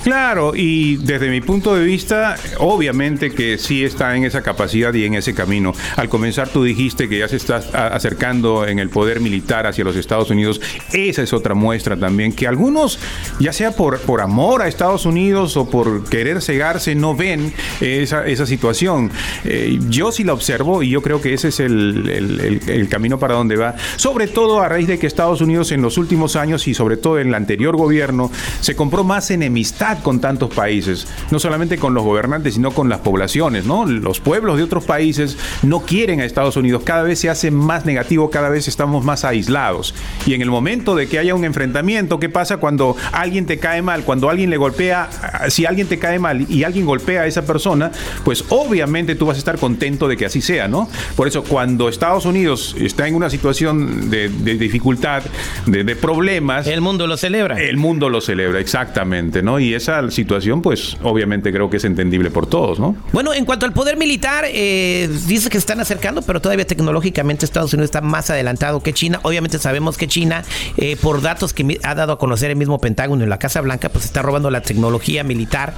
Claro, 0.03 0.53
y 0.55 0.96
desde 0.98 1.29
mi 1.29 1.41
punto 1.41 1.75
de 1.75 1.84
vista, 1.84 2.38
obviamente 2.60 3.31
que 3.31 3.58
sí 3.58 3.84
está 3.84 4.15
en 4.15 4.24
esa 4.24 4.41
capacidad 4.41 4.93
y 4.93 5.05
en 5.05 5.15
ese 5.15 5.34
camino. 5.34 5.74
Al 5.98 6.08
comenzar 6.08 6.48
tú 6.48 6.63
dijiste 6.63 7.10
que 7.10 7.19
ya 7.19 7.27
se 7.27 7.36
está 7.36 7.58
acercando 7.88 8.65
en 8.65 8.79
el 8.79 8.89
poder 8.89 9.19
militar 9.19 9.67
hacia 9.67 9.84
los 9.84 9.98
Estados 9.98 10.29
Unidos. 10.29 10.62
Esa 10.93 11.22
es 11.22 11.34
otra 11.34 11.53
muestra 11.53 11.98
también, 11.98 12.31
que 12.31 12.48
algunos, 12.48 12.98
ya 13.39 13.51
sea 13.51 13.72
por, 13.72 14.00
por 14.01 14.22
amor 14.22 14.62
a 14.62 14.67
Estados 14.67 15.05
Unidos 15.05 15.58
o 15.58 15.69
por 15.69 16.08
querer 16.10 16.41
cegarse, 16.41 16.96
no 16.96 17.15
ven 17.15 17.53
esa, 17.81 18.25
esa 18.25 18.46
situación. 18.46 19.12
Eh, 19.43 19.79
yo 19.89 20.12
sí 20.12 20.24
la 20.24 20.34
observo 20.34 20.81
y 20.81 20.89
yo 20.89 21.01
creo 21.01 21.22
que 21.22 21.34
ese 21.34 21.50
es 21.50 21.60
el, 21.60 22.10
el, 22.10 22.62
el 22.67 22.89
camino 22.89 23.19
para 23.19 23.36
donde 23.36 23.58
va. 23.58 23.75
Sobre 23.98 24.27
todo 24.27 24.62
a 24.62 24.69
raíz 24.69 24.88
de 24.88 24.98
que 24.98 25.08
Estados 25.08 25.28
Unidos 25.29 25.71
en 25.71 25.81
los 25.81 25.98
últimos 25.98 26.36
años 26.36 26.67
y 26.67 26.74
sobre 26.74 26.98
todo 26.98 27.19
en 27.19 27.29
el 27.29 27.36
anterior 27.36 27.77
gobierno 27.77 28.31
se 28.62 28.75
compró 28.75 29.03
más 29.03 29.29
enemistad 29.31 30.00
con 30.00 30.19
tantos 30.19 30.53
países, 30.53 31.07
no 31.29 31.39
solamente 31.39 31.77
con 31.77 31.93
los 31.93 32.03
gobernantes, 32.03 32.55
sino 32.55 32.71
con 32.71 32.89
las 32.89 33.00
poblaciones, 33.00 33.65
¿no? 33.65 33.86
Los 33.86 34.19
pueblos 34.19 34.57
de 34.57 34.63
otros 34.63 34.83
países 34.86 35.38
no 35.62 35.81
quieren 35.81 36.19
a 36.19 36.25
Estados 36.25 36.57
Unidos, 36.57 36.81
cada 36.83 37.03
vez 37.03 37.19
se 37.19 37.29
hace 37.29 37.51
más 37.51 37.86
negativo, 37.86 38.29
cada 38.29 38.50
vez 38.50 38.67
estamos 38.67 39.05
más 39.05 39.24
aislados. 39.24 39.93
Y 40.25 40.33
en 40.33 40.41
el 40.41 40.50
momento 40.50 40.95
de 40.95 41.07
que 41.07 41.19
haya 41.19 41.36
un 41.36 41.45
enfrentamiento, 41.45 42.19
¿qué 42.19 42.29
pasa 42.29 42.57
cuando 42.57 42.95
alguien 43.12 43.45
te 43.45 43.59
cae 43.59 43.81
mal? 43.81 44.03
Cuando 44.03 44.29
alguien 44.29 44.50
le 44.50 44.57
golpea, 44.57 45.09
si 45.50 45.65
alguien 45.65 45.88
te 45.88 46.00
cae 46.00 46.19
mal 46.19 46.45
y 46.50 46.63
alguien 46.63 46.86
golpea 46.86 47.21
a 47.21 47.27
esa 47.27 47.45
persona, 47.45 47.91
pues 48.24 48.43
obviamente 48.50 49.15
tú 49.15 49.27
vas 49.27 49.38
a 49.38 49.39
estar 49.39 49.57
contento 49.57 50.07
de 50.07 50.17
que 50.17 50.25
así 50.25 50.41
sea, 50.41 50.67
¿no? 50.67 50.89
Por 51.15 51.27
eso 51.27 51.43
cuando 51.43 51.89
Estados 51.89 52.25
Unidos 52.25 52.75
está 52.79 53.07
en 53.07 53.15
una 53.15 53.29
situación 53.29 54.09
de, 54.09 54.29
dificultad, 54.29 55.19
de, 55.66 55.84
de, 55.84 55.96
problemas... 55.96 56.68
El 56.68 56.82
mundo 56.82 57.08
lo 57.08 57.18
celebra. 57.18 57.60
El 57.60 57.78
mundo 57.78 58.10
lo 58.10 58.22
celebra, 58.22 58.60
exactamente, 58.60 59.42
¿no? 59.42 59.60
Y 59.60 59.74
esa 59.74 60.10
situación, 60.12 60.62
pues 60.62 60.98
obviamente 61.04 61.52
creo 61.52 61.70
que 61.70 61.78
es 61.78 61.86
entendible 61.86 62.32
por 62.32 62.48
todos, 62.48 62.80
¿no? 62.80 62.96
Bueno, 63.12 63.34
en 63.34 63.46
cuanto 63.46 63.66
al 63.66 63.74
poder 63.74 63.98
militar, 63.98 64.46
eh, 64.48 65.10
dice 65.28 65.50
que 65.50 65.58
se 65.58 65.60
están 65.60 65.80
acercando, 65.80 66.22
pero 66.22 66.42
todavía 66.42 66.66
tecnológicamente 66.66 67.46
Estados 67.46 67.74
Unidos 67.74 67.88
está 67.88 68.02
más 68.02 68.30
adelantado 68.30 68.82
que 68.82 68.94
China. 68.94 69.20
Obviamente 69.24 69.60
sabemos 69.60 69.98
que 69.98 70.08
China, 70.08 70.44
eh, 70.78 70.96
por 71.02 71.22
datos 71.22 71.54
que 71.54 71.80
ha 71.84 71.96
dado 71.96 72.14
a 72.14 72.20
conocer 72.20 72.52
el 72.52 72.56
mismo 72.56 72.80
Pentágono 72.80 73.24
en 73.24 73.30
la 73.30 73.40
Casa 73.40 73.62
Blanca, 73.62 73.90
pues 73.90 74.06
está 74.06 74.22
robando 74.22 74.50
la 74.50 74.62
tecnología 74.62 75.24
militar 75.24 75.74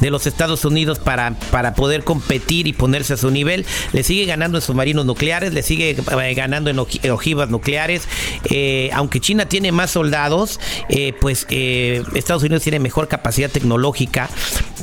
de 0.00 0.10
los 0.10 0.26
Estados 0.26 0.64
Unidos 0.64 0.98
para, 0.98 1.34
para 1.50 1.74
poder 1.74 2.04
competir 2.04 2.66
y 2.66 2.72
ponerse 2.72 3.14
a 3.14 3.16
su 3.16 3.30
nivel. 3.30 3.66
Le 3.92 4.02
sigue 4.02 4.24
ganando 4.24 4.58
en 4.58 4.62
submarinos 4.62 5.06
nucleares, 5.06 5.52
le 5.52 5.62
sigue 5.62 5.90
eh, 5.90 6.34
ganando 6.34 6.70
en 6.70 6.78
ojivas 7.10 7.50
nucleares. 7.50 8.08
Aunque 8.92 9.20
China 9.20 9.46
tiene 9.46 9.72
más 9.72 9.90
soldados, 9.90 10.60
pues 11.20 11.46
Estados 11.50 12.42
Unidos 12.42 12.62
tiene 12.62 12.78
mejor 12.78 13.08
capacidad 13.08 13.50
tecnológica 13.50 14.28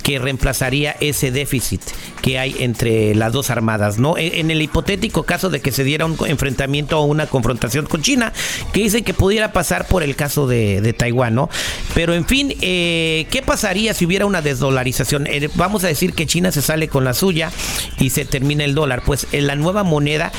que 0.03 0.19
reemplazaría 0.19 0.95
ese 0.99 1.31
déficit 1.31 1.81
que 2.21 2.39
hay 2.39 2.55
entre 2.59 3.13
las 3.15 3.33
dos 3.33 3.49
armadas, 3.49 3.97
¿no? 3.99 4.17
E, 4.17 4.39
en 4.39 4.51
el 4.51 4.61
hipotético 4.61 5.23
caso 5.23 5.49
de 5.49 5.59
que 5.59 5.71
se 5.71 5.83
diera 5.83 6.05
un 6.05 6.17
enfrentamiento 6.27 6.99
o 6.99 7.03
una 7.03 7.27
confrontación 7.27 7.85
con 7.85 8.01
China, 8.01 8.33
que 8.71 8.81
dicen 8.81 9.03
que 9.03 9.13
pudiera 9.13 9.51
pasar 9.51 9.87
por 9.87 10.03
el 10.03 10.15
caso 10.15 10.47
de, 10.47 10.95
Taiwán, 10.97 11.35
¿no? 11.35 11.49
Pero 11.93 12.13
en 12.13 12.25
fin, 12.25 12.55
eh, 12.61 13.27
¿qué 13.29 13.41
pasaría 13.41 13.93
si 13.93 14.05
hubiera 14.05 14.25
una 14.25 14.41
desdolarización? 14.41 15.27
Eh, 15.27 15.49
vamos 15.55 15.83
a 15.83 15.87
decir 15.87 16.13
que 16.13 16.25
China 16.25 16.51
se 16.51 16.61
sale 16.61 16.87
con 16.87 17.03
la 17.03 17.13
suya 17.13 17.51
y 17.99 18.09
se 18.09 18.25
termina 18.25 18.63
el 18.63 18.75
dólar. 18.75 19.03
Pues 19.05 19.27
en 19.31 19.47
la 19.47 19.55
nueva 19.55 19.83
moneda 19.83 20.31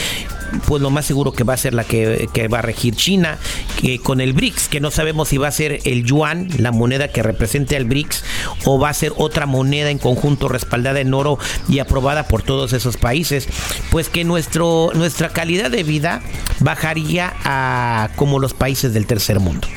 pues 0.67 0.83
lo 0.83 0.91
más 0.91 1.07
seguro 1.07 1.33
que 1.33 1.45
va 1.45 1.55
a 1.55 1.57
ser 1.57 1.75
la 1.75 1.85
que, 1.85 2.49
va 2.53 2.59
a 2.59 2.63
regir 2.63 2.95
China, 2.95 3.39
que 3.81 3.99
con 3.99 4.21
el 4.21 4.33
BRICS, 4.33 4.69
que 4.69 4.81
no 4.81 4.91
sabemos 4.91 5.29
si 5.29 5.37
va 5.37 5.49
a 5.49 5.53
ser 5.53 5.81
el 5.85 6.05
yuan, 6.05 6.49
la 6.59 6.73
moneda 6.73 7.09
que 7.09 7.23
represente 7.23 7.77
al 7.77 7.85
BRICS, 7.85 8.25
o 8.65 8.79
va 8.79 8.91
a 8.91 8.95
ser 8.95 9.13
otra 9.17 9.47
moneda 9.47 9.91
en 9.91 9.99
conjunto 9.99 10.49
respaldada 10.49 11.01
en 11.01 11.15
oro 11.15 11.39
y 11.69 11.79
aprobada 11.79 12.29
por 12.29 12.43
todos 12.43 12.73
esos 12.73 12.97
países, 12.97 13.49
pues 13.91 14.09
que 14.09 14.25
nuestro, 14.25 14.91
nuestra 14.95 15.31
calidad 15.31 15.71
de 15.71 15.83
vida 15.83 16.23
bajaría 16.61 17.33
a 17.45 18.11
como 18.17 18.39
los 18.39 18.55
países 18.55 18.93
del 18.95 19.07
tercer 19.07 19.41
mundo. 19.41 19.69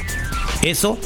Eso 0.61 0.99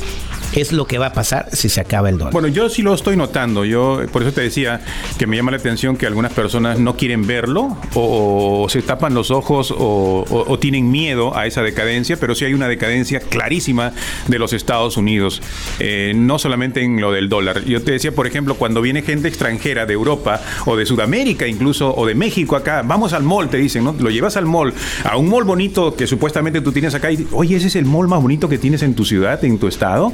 es 0.53 0.71
lo 0.71 0.85
que 0.85 0.97
va 0.97 1.07
a 1.07 1.13
pasar 1.13 1.49
si 1.51 1.69
se 1.69 1.81
acaba 1.81 2.09
el 2.09 2.17
dólar. 2.17 2.33
Bueno, 2.33 2.47
yo 2.47 2.69
sí 2.69 2.81
lo 2.81 2.93
estoy 2.93 3.17
notando. 3.17 3.65
Yo 3.65 4.01
por 4.11 4.21
eso 4.21 4.31
te 4.31 4.41
decía 4.41 4.81
que 5.17 5.27
me 5.27 5.35
llama 5.35 5.51
la 5.51 5.57
atención 5.57 5.97
que 5.97 6.05
algunas 6.05 6.33
personas 6.33 6.79
no 6.79 6.95
quieren 6.95 7.27
verlo 7.27 7.77
o, 7.93 8.67
se 8.69 8.81
tapan 8.81 9.13
los 9.13 9.31
ojos 9.31 9.73
o, 9.75 10.57
tienen 10.59 10.89
miedo 10.89 11.35
a 11.35 11.45
esa 11.45 11.61
decadencia, 11.61 12.17
pero 12.17 12.33
sí 12.33 12.45
hay 12.45 12.53
una 12.53 12.67
decadencia 12.67 13.19
clarísima 13.19 13.91
de 14.27 14.39
los 14.39 14.53
Estados 14.53 14.97
Unidos, 14.97 15.41
eh, 15.79 16.13
no 16.15 16.39
solamente 16.39 16.81
en 16.81 17.01
lo 17.01 17.11
del 17.11 17.29
dólar. 17.29 17.63
Yo 17.65 17.81
te 17.83 17.91
decía, 17.91 18.13
por 18.13 18.25
ejemplo, 18.25 18.55
cuando 18.55 18.81
viene 18.81 19.01
gente 19.01 19.27
extranjera 19.27 19.85
de 19.85 19.93
Europa 19.93 20.41
o 20.65 20.75
de 20.75 20.85
Sudamérica 20.85 21.47
incluso 21.47 21.93
o 21.93 22.05
de 22.05 22.15
México 22.15 22.55
acá, 22.55 22.81
vamos 22.83 23.13
al 23.13 23.23
mall, 23.23 23.49
te 23.49 23.57
dicen, 23.57 23.83
¿no? 23.83 23.95
Lo 23.99 24.09
llevas 24.09 24.37
al 24.37 24.45
mall, 24.45 24.73
a 25.03 25.17
un 25.17 25.29
mall 25.29 25.43
bonito 25.43 25.95
que 25.95 26.07
supuestamente 26.07 26.61
tú 26.61 26.71
tienes 26.71 26.95
acá 26.95 27.11
y, 27.11 27.27
oye, 27.31 27.57
ese 27.57 27.67
es 27.67 27.75
el 27.75 27.85
mall 27.85 28.07
más 28.07 28.21
bonito 28.21 28.47
que 28.47 28.57
tienes 28.57 28.81
en 28.81 28.95
tu 28.95 29.03
ciudad, 29.03 29.43
en 29.43 29.59
tu 29.59 29.67
estado 29.67 30.13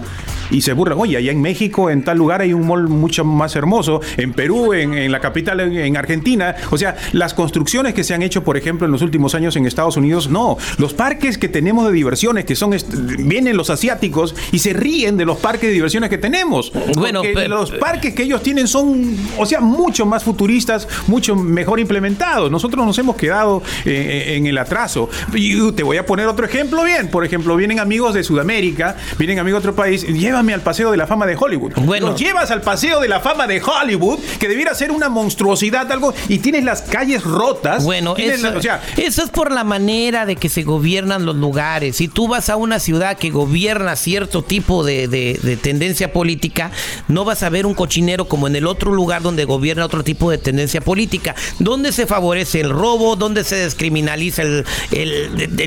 y 0.49 0.61
se 0.61 0.73
burlan. 0.73 0.97
Oye, 0.99 1.17
allá 1.17 1.31
en 1.31 1.41
México, 1.41 1.89
en 1.89 2.03
tal 2.03 2.17
lugar 2.17 2.41
hay 2.41 2.53
un 2.53 2.67
mall 2.67 2.87
mucho 2.87 3.23
más 3.23 3.55
hermoso, 3.55 4.01
en 4.17 4.33
Perú, 4.33 4.73
en, 4.73 5.11
la 5.11 5.19
capital, 5.19 5.59
en, 5.59 5.97
Argentina. 5.97 6.55
O 6.69 6.77
sea, 6.77 6.95
las 7.13 7.33
construcciones 7.33 7.93
que 7.93 8.03
se 8.03 8.13
han 8.13 8.21
hecho, 8.21 8.43
por 8.43 8.57
ejemplo, 8.57 8.85
en 8.85 8.91
los 8.91 9.01
últimos 9.01 9.35
años 9.35 9.55
en 9.55 9.65
Estados 9.65 9.97
Unidos, 9.97 10.29
no. 10.29 10.57
Los 10.77 10.93
parques 10.93 11.37
que 11.37 11.47
tenemos 11.47 11.87
de 11.87 11.93
diversiones, 11.93 12.45
que 12.45 12.55
son, 12.55 12.75
vienen 13.19 13.57
los 13.57 13.69
asiáticos 13.69 14.35
y 14.51 14.59
se 14.59 14.73
ríen 14.73 15.17
de 15.17 15.25
los 15.25 15.37
parques 15.37 15.69
de 15.69 15.73
diversiones 15.73 16.09
que 16.09 16.17
tenemos. 16.17 16.71
Bueno, 16.95 17.21
los 17.47 17.71
parques 17.71 18.13
que 18.13 18.23
ellos 18.23 18.41
tienen 18.43 18.67
son, 18.67 19.15
o 19.37 19.45
sea, 19.45 19.61
mucho 19.61 20.05
más 20.05 20.23
futuristas, 20.23 20.87
mucho 21.07 21.35
mejor 21.35 21.79
implementados. 21.79 22.51
Nosotros 22.51 22.85
nos 22.85 22.97
hemos 22.99 23.15
quedado 23.15 23.61
eh, 23.85 23.91
eh, 23.91 24.35
en 24.35 24.45
el 24.45 24.57
atraso. 24.57 25.09
Y 25.33 25.71
te 25.73 25.83
voy 25.83 25.97
a 25.97 26.05
poner 26.05 26.27
otro 26.27 26.45
ejemplo 26.45 26.83
bien. 26.83 27.09
Por 27.09 27.25
ejemplo, 27.25 27.55
vienen 27.55 27.79
amigos 27.79 28.13
de 28.13 28.23
Sudamérica, 28.23 28.97
vienen 29.17 29.39
amigos 29.39 29.63
de 29.63 29.69
otro 29.69 29.81
país, 29.81 30.05
llévame 30.19 30.53
al 30.53 30.61
Paseo 30.61 30.91
de 30.91 30.97
la 30.97 31.07
Fama 31.07 31.25
de 31.25 31.35
Hollywood. 31.35 31.73
Bueno. 31.77 32.07
Los 32.09 32.19
llevas 32.19 32.51
al 32.51 32.61
Paseo 32.61 32.99
de 32.99 33.07
la 33.07 33.19
Fama 33.19 33.47
de 33.47 33.61
Hollywood, 33.61 34.19
que 34.39 34.47
debiera 34.47 34.73
ser 34.75 34.91
una 34.91 35.09
monstruosidad, 35.09 35.91
algo, 35.91 36.13
y 36.27 36.39
tienes 36.39 36.63
las 36.63 36.81
calles 36.81 37.23
rotas. 37.23 37.83
Bueno, 37.83 38.15
eso, 38.17 38.53
eso 38.97 39.23
es 39.23 39.29
por 39.29 39.51
la 39.51 39.63
manera 39.63 40.25
de 40.25 40.35
que 40.35 40.49
se 40.49 40.63
gobiernan 40.63 41.25
los 41.25 41.35
lugares. 41.35 41.97
Si 41.97 42.07
tú 42.07 42.27
vas 42.27 42.49
a 42.49 42.55
una 42.55 42.79
ciudad 42.79 43.17
que 43.17 43.29
gobierna 43.29 43.95
cierto 43.95 44.43
tipo 44.43 44.83
de, 44.83 45.57
tendencia 45.61 46.13
política, 46.13 46.71
no 47.07 47.25
vas 47.25 47.43
a 47.43 47.49
ver 47.49 47.65
un 47.65 47.73
cochinero 47.73 48.25
como 48.25 48.47
en 48.47 48.55
el 48.55 48.67
otro 48.67 48.93
lugar 48.93 49.21
donde 49.21 49.45
gobierna 49.45 49.85
otro 49.85 50.03
tipo 50.03 50.31
de 50.31 50.37
tendencia 50.37 50.81
política, 50.81 51.35
donde 51.59 51.91
se 51.91 52.07
favorece 52.07 52.61
el 52.61 52.69
robo, 52.69 53.15
donde 53.15 53.43
se 53.43 53.55
descriminaliza 53.55 54.43
el, 54.43 54.65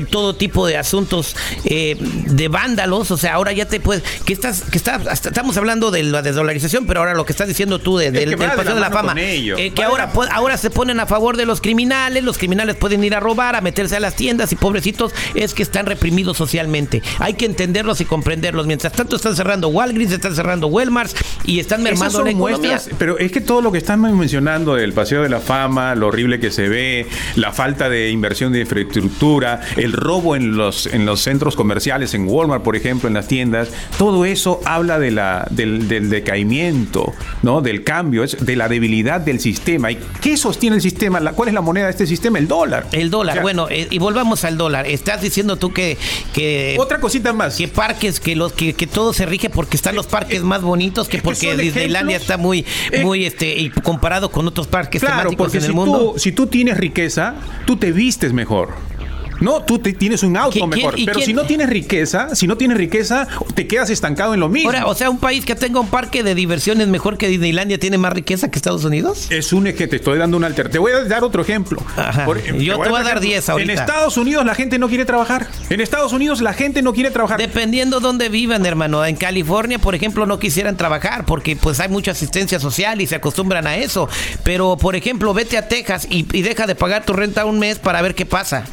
todo 0.09 0.35
tipo 0.35 0.67
de 0.67 0.77
asuntos 0.77 1.35
eh, 1.65 1.97
de 1.99 2.47
vándalos. 2.47 3.11
O 3.11 3.17
sea, 3.17 3.35
ahora 3.35 3.51
ya 3.53 3.65
te 3.65 3.79
puedes. 3.79 4.03
Que 4.25 4.33
estás, 4.35 4.63
que 4.63 4.77
estamos 4.77 5.57
hablando 5.57 5.91
de 5.91 6.03
la 6.03 6.21
desdolarización, 6.21 6.85
pero 6.85 6.99
ahora 6.99 7.13
lo 7.13 7.25
que 7.25 7.31
estás 7.31 7.47
diciendo 7.47 7.79
tú 7.79 7.97
del, 7.97 8.13
del 8.13 8.37
Paseo 8.37 8.75
de 8.75 8.79
la, 8.79 8.91
Fama, 8.91 9.13
eh, 9.17 9.71
que 9.73 9.83
ahora, 9.83 10.11
ahora 10.31 10.57
se 10.57 10.69
ponen 10.69 10.99
a 10.99 11.05
favor 11.05 11.37
de 11.37 11.45
los 11.45 11.61
criminales, 11.61 12.23
los 12.23 12.37
criminales 12.37 12.75
pueden 12.75 13.03
ir 13.03 13.15
a 13.15 13.19
robar, 13.19 13.55
a 13.55 13.61
meterse 13.61 13.95
a 13.95 13.99
las 13.99 14.15
tiendas 14.15 14.51
y 14.51 14.55
pobrecitos 14.55 15.13
es 15.33 15.53
que 15.53 15.63
están 15.63 15.85
reprimidos 15.85 16.37
socialmente. 16.37 17.01
Hay 17.19 17.33
que 17.33 17.45
entenderlos 17.45 18.01
y 18.01 18.05
comprenderlos. 18.05 18.67
Mientras 18.67 18.93
tanto 18.93 19.15
están 19.15 19.35
cerrando 19.35 19.69
Walgreens, 19.69 20.13
están 20.13 20.35
cerrando 20.35 20.67
Walmart 20.67 21.11
y 21.43 21.59
están 21.59 21.83
mermando 21.83 22.23
la 22.23 22.31
economía. 22.31 22.81
pero 22.97 23.17
es 23.17 23.31
que 23.31 23.41
todo 23.41 23.61
lo 23.61 23.71
que 23.71 23.77
están 23.77 24.01
mencionando 24.01 24.75
del 24.75 24.93
Paseo 24.93 25.23
de 25.23 25.29
la 25.29 25.39
Fama, 25.39 25.95
lo 25.95 26.07
horrible 26.07 26.39
que 26.39 26.51
se 26.51 26.67
ve, 26.69 27.07
la 27.35 27.51
falta 27.51 27.89
de 27.89 28.09
inversión 28.09 28.51
de 28.53 28.61
infraestructura, 28.61 29.61
el 29.77 29.93
robo 29.93 30.35
en 30.35 30.57
los, 30.57 30.87
en 30.87 31.05
los 31.05 31.21
centros 31.21 31.55
comerciales, 31.55 32.13
en 32.13 32.27
Walmart, 32.27 32.63
por 32.63 32.75
ejemplo, 32.75 33.07
en 33.07 33.13
las 33.13 33.27
tiendas, 33.27 33.69
todo 33.97 34.24
eso 34.25 34.61
habla 34.65 34.99
de 34.99 35.11
la, 35.11 35.47
del, 35.49 35.87
decaimiento, 36.09 37.13
¿no? 37.43 37.61
del 37.61 37.83
cambio, 37.83 38.23
es 38.23 38.43
de 38.45 38.55
la 38.55 38.67
debilidad 38.67 39.21
del 39.21 39.39
sistema. 39.39 39.91
¿Y 39.91 39.99
qué 40.21 40.37
sostiene 40.37 40.77
el 40.77 40.81
sistema? 40.81 41.19
¿Cuál 41.33 41.49
es 41.49 41.53
la 41.53 41.61
moneda 41.61 41.85
de 41.85 41.91
este 41.91 42.07
sistema? 42.07 42.39
El 42.39 42.47
dólar. 42.47 42.87
El 42.91 43.09
dólar, 43.09 43.41
bueno, 43.41 43.67
eh, 43.69 43.87
y 43.89 43.99
volvamos 43.99 44.43
al 44.43 44.57
dólar. 44.57 44.87
Estás 44.87 45.21
diciendo 45.21 45.57
tú 45.57 45.73
que, 45.73 45.97
que... 46.33 46.75
Otra 46.79 46.99
cosita 46.99 47.33
más. 47.33 47.55
Que 47.55 47.67
parques, 47.67 48.19
que 48.19 48.35
los 48.35 48.53
que, 48.53 48.73
que 48.73 48.87
todo 48.87 49.13
se 49.13 49.25
rige 49.25 49.49
porque 49.49 49.77
están 49.77 49.95
los 49.95 50.07
parques 50.07 50.41
más 50.43 50.61
bonitos, 50.61 51.07
que 51.07 51.21
porque 51.21 51.55
Disneylandia 51.55 52.17
está 52.17 52.37
muy, 52.37 52.65
eh, 52.91 53.03
muy 53.03 53.25
este, 53.25 53.57
y 53.57 53.69
comparado 53.69 54.31
con 54.31 54.47
otros 54.47 54.67
parques 54.67 55.01
temáticos 55.01 55.55
en 55.55 55.63
el 55.63 55.73
mundo. 55.73 56.15
si 56.17 56.31
tú 56.31 56.47
tienes 56.47 56.77
riqueza, 56.77 57.35
tú 57.65 57.77
te 57.77 57.91
vistes 57.91 58.33
mejor. 58.33 58.94
No, 59.41 59.61
tú 59.63 59.79
te- 59.79 59.93
tienes 59.93 60.23
un 60.23 60.37
auto 60.37 60.51
¿Quién- 60.51 60.69
mejor. 60.69 60.95
pero 61.05 61.13
quién- 61.13 61.25
si 61.25 61.33
no 61.33 61.43
tienes 61.43 61.69
riqueza, 61.69 62.35
si 62.35 62.47
no 62.47 62.57
tienes 62.57 62.77
riqueza, 62.77 63.27
te 63.53 63.67
quedas 63.67 63.89
estancado 63.89 64.33
en 64.33 64.39
lo 64.39 64.49
mismo. 64.49 64.69
Ahora, 64.69 64.85
o 64.87 64.95
sea, 64.95 65.09
un 65.09 65.17
país 65.19 65.45
que 65.45 65.55
tenga 65.55 65.79
un 65.79 65.87
parque 65.89 66.23
de 66.23 66.35
diversiones 66.35 66.87
mejor 66.87 67.17
que 67.17 67.27
Disneylandia 67.27 67.77
tiene 67.79 67.97
más 67.97 68.13
riqueza 68.13 68.49
que 68.49 68.57
Estados 68.57 68.83
Unidos. 68.85 69.27
Es 69.31 69.51
un 69.53 69.65
que 69.65 69.87
te 69.87 69.95
estoy 69.95 70.19
dando 70.19 70.37
un 70.37 70.43
alter. 70.43 70.69
Te 70.69 70.77
voy 70.77 70.91
a 70.91 71.03
dar 71.05 71.23
otro 71.23 71.41
ejemplo. 71.41 71.81
Ajá. 71.97 72.25
Yo 72.25 72.73
te 72.81 72.89
voy 72.89 72.99
a 72.99 73.03
dar 73.03 73.17
ejemplo. 73.17 73.21
10 73.21 73.49
ahorita. 73.49 73.71
En 73.73 73.79
Estados 73.79 74.17
Unidos 74.17 74.45
la 74.45 74.53
gente 74.55 74.77
no 74.77 74.87
quiere 74.89 75.05
trabajar. 75.05 75.47
En 75.69 75.81
Estados 75.81 76.13
Unidos 76.13 76.41
la 76.41 76.53
gente 76.53 76.81
no 76.81 76.93
quiere 76.93 77.09
trabajar. 77.11 77.39
Dependiendo 77.39 77.99
dónde 77.99 78.29
vivan, 78.29 78.65
hermano. 78.65 79.03
En 79.05 79.15
California, 79.15 79.79
por 79.79 79.95
ejemplo, 79.95 80.25
no 80.25 80.39
quisieran 80.39 80.77
trabajar 80.77 81.25
porque 81.25 81.55
pues 81.55 81.79
hay 81.79 81.89
mucha 81.89 82.11
asistencia 82.11 82.59
social 82.59 83.01
y 83.01 83.07
se 83.07 83.15
acostumbran 83.15 83.65
a 83.67 83.77
eso. 83.77 84.07
Pero, 84.43 84.77
por 84.77 84.95
ejemplo, 84.95 85.33
vete 85.33 85.57
a 85.57 85.67
Texas 85.67 86.07
y, 86.09 86.25
y 86.37 86.41
deja 86.41 86.67
de 86.67 86.75
pagar 86.75 87.05
tu 87.05 87.13
renta 87.13 87.45
un 87.45 87.59
mes 87.59 87.79
para 87.79 88.01
ver 88.01 88.13
qué 88.15 88.25
pasa. 88.25 88.65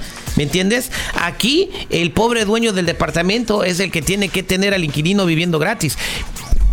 ¿Me 0.53 0.61
entiendes? 0.61 0.93
Aquí 1.15 1.71
el 1.89 2.11
pobre 2.11 2.45
dueño 2.45 2.75
del 2.75 2.85
departamento 2.85 3.65
es 3.65 3.81
el 3.81 3.91
que 3.91 4.03
tiene 4.03 4.29
que 4.29 4.43
tener 4.43 4.75
al 4.75 4.85
inquilino 4.85 5.25
viviendo 5.25 5.59
gratis. 5.59 5.97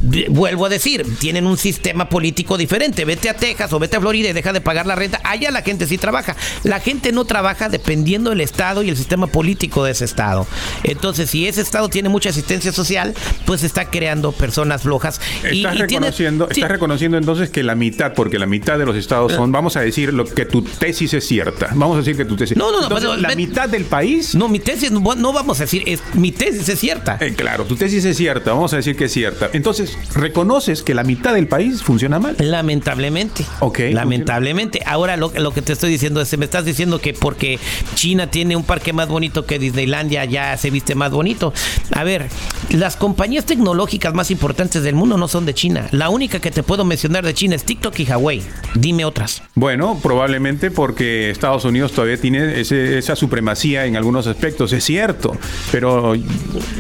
Vuelvo 0.02 0.66
a 0.66 0.70
decir, 0.70 1.06
tienen 1.20 1.46
un 1.46 1.58
sistema 1.58 2.08
político 2.10 2.58
diferente. 2.58 3.06
Vete 3.06 3.30
a 3.30 3.34
Texas 3.34 3.72
o 3.74 3.80
vete 3.80 3.98
a 3.98 4.00
Florida 4.00 4.30
y 4.30 4.34
deja 4.34 4.54
de 4.54 4.62
pagar 4.62 4.86
la 4.86 4.96
renta. 4.96 5.20
Allá 5.24 5.52
la 5.52 5.62
gente 5.62 5.88
sí 5.88 5.98
trabaja. 5.98 6.36
La 6.64 6.80
gente 6.80 7.12
no 7.12 7.26
trabaja 7.26 7.70
dependiendo 7.70 8.30
del 8.30 8.42
estado 8.42 8.82
y 8.84 8.90
el 8.90 8.98
sistema 8.98 9.28
político 9.28 9.84
de 9.84 9.92
ese 9.92 10.06
estado. 10.06 10.48
Entonces, 10.84 11.30
si 11.30 11.48
ese 11.48 11.62
estado 11.62 11.90
tiene 11.90 12.10
mucha 12.10 12.30
asistencia 12.30 12.72
social, 12.72 13.14
pues 13.46 13.64
está 13.64 13.86
creando 13.86 14.32
personas 14.32 14.84
flojas. 14.84 15.20
Estás 15.44 15.76
y 15.76 15.78
reconociendo, 15.80 16.48
estás 16.50 16.70
reconociendo 16.72 17.18
entonces 17.18 17.50
que 17.50 17.64
la 17.64 17.76
mitad, 17.76 18.14
porque 18.14 18.40
la 18.40 18.46
mitad 18.46 18.80
de 18.80 18.86
los 18.86 18.96
estados 18.96 19.34
son, 19.34 19.52
vamos 19.52 19.76
a 19.76 19.82
decir, 19.82 20.14
lo 20.14 20.26
que 20.26 20.46
tu 20.46 20.62
tesis 20.62 21.14
es 21.14 21.28
cierta. 21.28 21.70
Vamos 21.74 21.96
a 21.96 22.00
decir 22.00 22.16
que 22.16 22.26
tu 22.26 22.36
tesis. 22.36 22.56
No, 22.58 22.72
no, 22.72 22.78
no, 22.78 22.84
Entonces, 22.84 23.10
pero- 23.10 23.22
la 23.22 23.36
mitad 23.36 23.68
del 23.68 23.86
país. 23.86 24.34
No, 24.36 24.48
mi 24.48 24.60
tesis, 24.60 24.92
no, 24.92 25.02
no 25.16 25.34
vamos 25.34 25.60
a 25.60 25.64
decir, 25.64 25.84
es, 25.86 26.02
mi 26.14 26.32
tesis 26.32 26.68
es 26.70 26.80
cierta. 26.80 27.18
Eh, 27.20 27.34
claro, 27.36 27.66
tu 27.66 27.76
tesis 27.76 28.06
es 28.06 28.16
cierta, 28.16 28.52
vamos 28.54 28.72
a 28.74 28.78
decir 28.78 28.96
que 28.96 29.06
es 29.06 29.12
cierta. 29.14 29.50
Entonces, 29.54 29.89
reconoces 30.14 30.84
que 30.84 30.94
la 30.94 31.04
mitad 31.04 31.34
del 31.34 31.48
país 31.48 31.84
funciona 31.84 32.20
mal. 32.20 32.36
Lamentablemente. 32.40 33.46
Ok, 33.60 33.80
Lamentablemente. 33.92 34.82
Ahora 34.86 35.18
lo, 35.18 35.32
lo 35.36 35.52
que 35.54 35.62
te 35.62 35.74
estoy 35.74 35.90
diciendo 35.92 36.22
es, 36.22 36.38
me 36.38 36.46
estás 36.46 36.66
diciendo 36.66 37.00
que 37.00 37.14
porque 37.14 37.60
China 37.96 38.30
tiene 38.30 38.56
un 38.56 38.64
parque 38.64 38.94
más 38.94 39.08
bonito 39.08 39.46
que 39.46 39.60
Disneylandia 39.60 40.26
ya 40.26 40.56
se 40.58 40.70
viste 40.70 40.96
más 40.96 41.12
bonito. 41.12 41.54
A 41.94 42.04
ver, 42.04 42.28
las 42.70 42.96
compañías 42.96 43.46
tecnológicas 43.46 44.14
más 44.14 44.32
importantes 44.32 44.84
del 44.84 44.96
mundo 44.96 45.18
no 45.18 45.28
son 45.28 45.46
de 45.46 45.54
China. 45.54 45.88
La 45.92 46.10
única 46.10 46.40
que 46.40 46.52
te 46.52 46.64
puedo 46.64 46.86
mencionar 46.86 47.26
de 47.26 47.34
China 47.34 47.56
es 47.56 47.64
TikTok 47.64 47.98
y 48.00 48.04
Huawei. 48.06 48.42
Dime 48.76 49.06
otras. 49.06 49.42
Bueno, 49.56 50.00
probablemente 50.02 50.72
porque 50.72 51.30
Estados 51.30 51.66
Unidos 51.66 51.92
todavía 51.92 52.18
tiene 52.18 52.60
ese- 52.60 52.98
esa 52.98 53.16
supremacía 53.16 53.86
en 53.86 53.96
algunos 53.96 54.28
aspectos, 54.28 54.74
es 54.74 54.84
cierto, 54.84 55.36
pero 55.72 56.14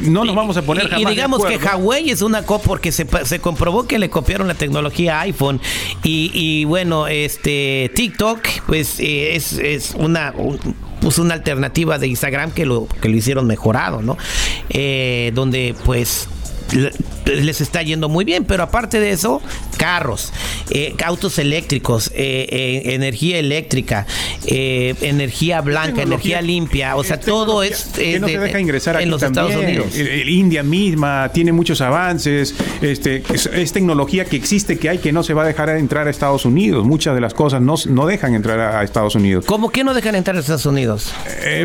no 0.04 0.26
nos 0.26 0.36
vamos 0.36 0.58
a 0.58 0.62
poner 0.62 0.90
Y- 0.98 1.02
y, 1.02 1.06
de 1.06 1.12
digamos 1.12 1.44
que. 1.46 1.58
Huawei 1.58 2.10
es 2.10 2.22
una 2.22 2.44
cop 2.44 2.62
porque 2.64 2.92
se, 3.26 3.40
comprobó 3.40 3.88
que 3.88 4.00
le 4.00 4.10
copiaron 4.10 4.48
la 4.48 4.54
tecnología 4.56 5.20
a 5.20 5.22
iPhone 5.22 5.60
y, 6.04 6.32
y 6.34 6.66
bueno 6.66 7.08
este 7.08 7.92
TikTok 7.96 8.40
pues 8.68 9.00
eh, 9.00 9.36
es, 9.36 9.54
es 9.54 9.94
una 9.98 10.34
un- 10.38 10.60
una 11.18 11.34
alternativa 11.36 11.98
de 11.98 12.08
Instagram 12.08 12.52
que 12.52 12.66
lo 12.66 12.86
que 13.02 13.08
lo 13.10 13.16
hicieron 13.16 13.48
mejorado 13.48 14.02
no 14.02 14.18
Eh, 14.70 15.32
donde 15.34 15.74
pues 15.86 16.28
les 17.26 17.62
está 17.62 17.82
yendo 17.84 18.10
muy 18.10 18.26
bien, 18.26 18.44
pero 18.46 18.64
aparte 18.64 19.00
de 19.00 19.12
eso, 19.12 19.42
carros, 19.78 20.32
eh, 20.72 20.96
autos 21.06 21.38
eléctricos, 21.40 22.12
eh, 22.16 22.48
eh, 22.50 22.94
energía 22.96 23.38
eléctrica, 23.40 24.06
energía 24.46 25.62
blanca, 25.62 26.02
energía 26.02 26.42
limpia, 26.42 26.96
o 26.96 27.04
sea, 27.04 27.20
todo 27.20 27.64
es 27.64 27.86
que 27.96 28.16
eh, 28.16 28.20
no 28.20 28.28
se 28.28 28.34
de- 28.34 28.40
deja 28.46 28.60
ingresar 28.60 28.96
en 28.96 29.02
aquí 29.02 29.10
los 29.10 29.22
también. 29.22 29.46
Estados 29.48 29.64
Unidos. 29.66 29.96
El- 29.96 30.08
el 30.08 30.30
India 30.30 30.64
misma 30.64 31.30
tiene 31.34 31.52
muchos 31.52 31.82
avances. 31.82 32.56
Este, 32.82 33.24
es, 33.34 33.46
es 33.48 33.72
tecnología 33.72 34.26
que 34.26 34.36
existe, 34.36 34.78
que 34.78 34.90
hay, 34.90 34.98
que 34.98 35.12
no 35.12 35.24
se 35.24 35.34
va 35.34 35.44
a 35.44 35.46
dejar 35.48 35.70
entrar 35.70 36.08
a 36.08 36.10
Estados 36.10 36.46
Unidos. 36.46 36.86
Muchas 36.86 37.16
de 37.16 37.22
las 37.22 37.34
cosas 37.34 37.62
no, 37.62 37.76
no 37.88 38.06
dejan 38.08 38.34
entrar 38.36 38.60
a, 38.60 38.80
a 38.80 38.84
Estados 38.84 39.16
Unidos. 39.16 39.46
¿Cómo 39.46 39.70
que 39.70 39.84
no 39.84 39.94
dejan 39.94 40.16
entrar 40.16 40.36
a 40.36 40.40
Estados 40.40 40.66
Unidos? 40.66 41.12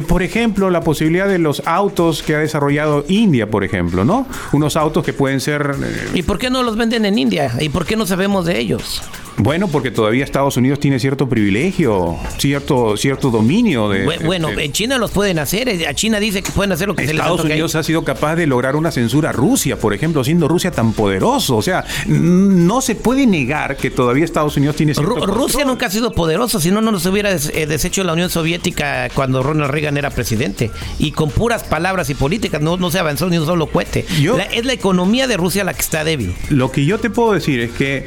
Por 0.07 0.23
ejemplo, 0.23 0.71
la 0.71 0.83
posibilidad 0.83 1.27
de 1.29 1.39
los 1.39 1.63
autos 1.65 2.23
que 2.23 2.35
ha 2.35 2.39
desarrollado 2.39 3.05
India, 3.09 3.49
por 3.49 3.65
ejemplo, 3.65 4.05
¿no? 4.05 4.27
Unos 4.53 4.77
autos 4.77 4.94
que 5.03 5.13
pueden 5.13 5.41
ser 5.41 5.77
eh, 5.83 6.11
¿Y 6.15 6.23
por 6.23 6.39
qué 6.39 6.51
no 6.51 6.63
los 6.63 6.77
venden 6.77 7.05
en 7.05 7.19
India? 7.19 7.53
¿Y 7.61 7.69
por 7.69 7.87
qué 7.87 7.97
no 7.97 8.07
sabemos 8.07 8.47
de 8.47 8.59
ellos? 8.59 9.03
Bueno, 9.37 9.69
porque 9.69 9.91
todavía 9.91 10.25
Estados 10.25 10.57
Unidos 10.57 10.79
tiene 10.79 10.99
cierto 11.01 11.29
privilegio, 11.29 12.17
cierto, 12.39 12.97
cierto 12.97 13.31
dominio 13.31 13.89
de. 13.89 14.07
Bu- 14.07 14.25
Bueno, 14.25 14.49
de- 14.49 14.65
en 14.65 14.73
China 14.73 14.97
los 14.99 15.11
pueden 15.11 15.39
hacer. 15.41 15.69
eh, 15.69 15.87
A 15.89 15.95
China 15.95 16.21
dice 16.21 16.43
que 16.43 16.53
pueden 16.53 16.71
hacer 16.73 16.87
lo 16.89 16.95
que 16.95 17.03
se 17.03 17.09
les 17.13 17.17
Estados 17.17 17.41
antoje. 17.41 17.53
Unidos 17.55 17.75
ha 17.75 17.83
sido 17.83 18.05
capaz 18.05 18.37
de 18.37 18.47
lograr 18.47 18.77
una 18.77 18.91
censura 18.93 19.31
a 19.31 19.33
Rusia, 19.33 19.77
por 19.79 19.93
ejemplo, 19.93 20.23
siendo 20.23 20.47
Rusia 20.47 20.71
tan 20.71 20.93
poderoso. 20.93 21.57
O 21.57 21.63
sea, 21.63 21.85
no 22.07 22.81
se 22.81 22.95
puede 22.95 23.27
negar 23.27 23.77
que 23.77 23.91
todavía 23.91 24.25
Estados 24.25 24.57
Unidos 24.57 24.77
tiene 24.77 24.95
cierto 24.95 25.15
Ru- 25.17 25.19
control. 25.19 25.37
Rusia 25.39 25.65
nunca 25.65 25.87
ha 25.87 25.91
sido 25.91 26.13
poderoso, 26.13 26.61
si 26.61 26.71
no, 26.71 26.81
no 26.81 26.93
nos 26.93 27.05
hubiera 27.07 27.31
des- 27.33 27.51
eh, 27.55 27.67
deshecho 27.67 28.05
la 28.05 28.13
Unión 28.13 28.31
Soviética 28.31 29.09
cuando 29.15 29.43
Ronald 29.43 29.71
Reagan 29.71 29.97
era 29.97 30.11
presidente. 30.11 30.71
Y 30.99 31.11
con 31.11 31.31
puras 31.31 31.65
palabras 31.65 32.09
y 32.09 32.15
políticas 32.15 32.61
no, 32.63 32.77
no 32.77 32.91
se 32.91 32.99
avanzó 33.01 33.29
ni 33.29 33.39
un 33.39 33.47
solo 33.47 33.67
cohete. 33.67 34.05
Yo- 34.21 34.37
La- 34.39 34.45
es 34.45 34.65
la 34.65 34.73
economía 34.75 35.27
de 35.27 35.37
Rusia 35.37 35.65
la 35.65 35.75
que 35.75 35.81
está 35.81 36.05
débil. 36.05 36.35
Lo 36.51 36.71
que 36.71 36.85
yo 36.85 36.99
te 36.99 37.11
puedo 37.11 37.33
decir 37.33 37.61
es 37.61 37.73
que 37.73 38.07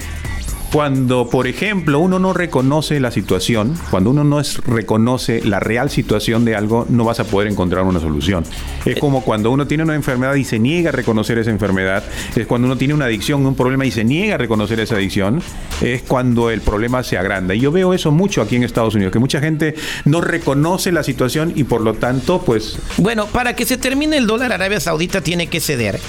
cuando, 0.71 1.29
por 1.29 1.47
ejemplo, 1.47 1.99
uno 1.99 2.19
no 2.19 2.33
reconoce 2.33 2.99
la 2.99 3.11
situación, 3.11 3.75
cuando 3.89 4.09
uno 4.09 4.23
no 4.23 4.39
es, 4.39 4.57
reconoce 4.65 5.41
la 5.43 5.59
real 5.59 5.89
situación 5.89 6.45
de 6.45 6.55
algo, 6.55 6.85
no 6.89 7.05
vas 7.05 7.19
a 7.19 7.23
poder 7.23 7.47
encontrar 7.47 7.83
una 7.83 7.99
solución. 7.99 8.43
Es 8.85 8.99
como 8.99 9.23
cuando 9.23 9.51
uno 9.51 9.67
tiene 9.67 9.83
una 9.83 9.95
enfermedad 9.95 10.35
y 10.35 10.43
se 10.43 10.59
niega 10.59 10.89
a 10.89 10.91
reconocer 10.91 11.37
esa 11.37 11.51
enfermedad, 11.51 12.03
es 12.35 12.45
cuando 12.47 12.67
uno 12.67 12.77
tiene 12.77 12.93
una 12.93 13.05
adicción, 13.05 13.45
un 13.45 13.55
problema 13.55 13.85
y 13.85 13.91
se 13.91 14.03
niega 14.03 14.35
a 14.35 14.37
reconocer 14.37 14.79
esa 14.79 14.95
adicción, 14.95 15.41
es 15.81 16.01
cuando 16.01 16.49
el 16.49 16.61
problema 16.61 17.03
se 17.03 17.17
agranda. 17.17 17.55
Y 17.55 17.59
yo 17.61 17.71
veo 17.71 17.93
eso 17.93 18.11
mucho 18.11 18.41
aquí 18.41 18.57
en 18.57 18.63
Estados 18.63 18.95
Unidos, 18.95 19.13
que 19.13 19.19
mucha 19.19 19.39
gente 19.39 19.75
no 20.05 20.21
reconoce 20.21 20.91
la 20.91 21.03
situación 21.03 21.53
y 21.55 21.63
por 21.63 21.81
lo 21.81 21.93
tanto, 21.93 22.41
pues 22.45 22.77
Bueno, 22.97 23.27
para 23.27 23.55
que 23.55 23.65
se 23.65 23.77
termine 23.77 24.17
el 24.17 24.27
dólar, 24.27 24.51
Arabia 24.51 24.79
Saudita 24.79 25.21
tiene 25.21 25.47
que 25.47 25.59
ceder 25.59 25.99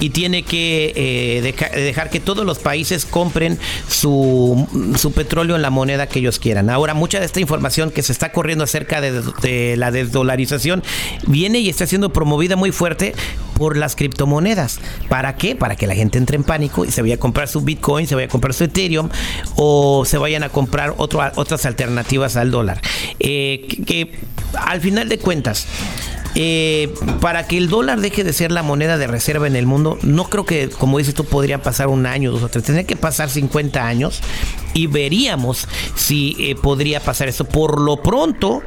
y 0.00 0.10
tiene 0.10 0.42
que 0.42 0.92
eh, 0.94 1.40
deja- 1.42 1.68
dejar 1.70 2.10
que 2.10 2.20
todos 2.20 2.44
los 2.46 2.58
países 2.58 3.04
compren 3.04 3.58
su, 3.88 4.66
su 4.96 5.12
petróleo 5.12 5.56
en 5.56 5.62
la 5.62 5.70
moneda 5.70 6.06
que 6.06 6.18
ellos 6.20 6.38
quieran. 6.38 6.70
Ahora, 6.70 6.94
mucha 6.94 7.20
de 7.20 7.26
esta 7.26 7.40
información 7.40 7.90
que 7.90 8.02
se 8.02 8.12
está 8.12 8.32
corriendo 8.32 8.64
acerca 8.64 9.00
de, 9.00 9.76
la 9.76 9.90
desdolarización 9.90 10.82
viene 11.26 11.58
y 11.60 11.68
está 11.68 11.86
siendo 11.86 12.10
promovida 12.12 12.56
muy 12.56 12.72
fuerte 12.72 13.14
por 13.54 13.76
las 13.76 13.96
criptomonedas. 13.96 14.78
¿Para 15.08 15.34
qué? 15.36 15.56
Para 15.56 15.74
que 15.76 15.86
la 15.86 15.94
gente 15.94 16.18
entre 16.18 16.36
en 16.36 16.44
pánico 16.44 16.84
y 16.84 16.92
se 16.92 17.02
vaya 17.02 17.16
a 17.16 17.18
comprar 17.18 17.48
su 17.48 17.60
Bitcoin, 17.62 18.06
se 18.06 18.14
vaya 18.14 18.26
a 18.26 18.30
comprar 18.30 18.54
su 18.54 18.64
Ethereum 18.64 19.08
o 19.56 20.04
se 20.04 20.16
vayan 20.18 20.42
a 20.44 20.48
comprar 20.48 20.94
otras 20.96 21.66
alternativas 21.66 22.36
al 22.36 22.50
dólar. 22.50 22.80
Eh, 23.18 23.66
que 23.86 24.12
al 24.54 24.80
final 24.80 25.08
de 25.08 25.18
cuentas, 25.18 25.66
eh, 26.40 26.94
para 27.20 27.48
que 27.48 27.58
el 27.58 27.68
dólar 27.68 28.00
deje 28.00 28.22
de 28.22 28.32
ser 28.32 28.52
la 28.52 28.62
moneda 28.62 28.96
de 28.96 29.08
reserva 29.08 29.48
en 29.48 29.56
el 29.56 29.66
mundo, 29.66 29.98
no 30.02 30.30
creo 30.30 30.46
que, 30.46 30.68
como 30.68 30.98
dices 30.98 31.12
tú, 31.12 31.24
podría 31.24 31.62
pasar 31.62 31.88
un 31.88 32.06
año, 32.06 32.30
dos 32.30 32.44
o 32.44 32.48
tres. 32.48 32.64
Tendría 32.64 32.86
que 32.86 32.94
pasar 32.94 33.28
50 33.28 33.84
años 33.84 34.20
y 34.72 34.86
veríamos 34.86 35.66
si 35.96 36.36
eh, 36.38 36.54
podría 36.54 37.00
pasar 37.00 37.26
esto. 37.26 37.44
Por 37.44 37.80
lo 37.80 37.96
pronto, 38.04 38.62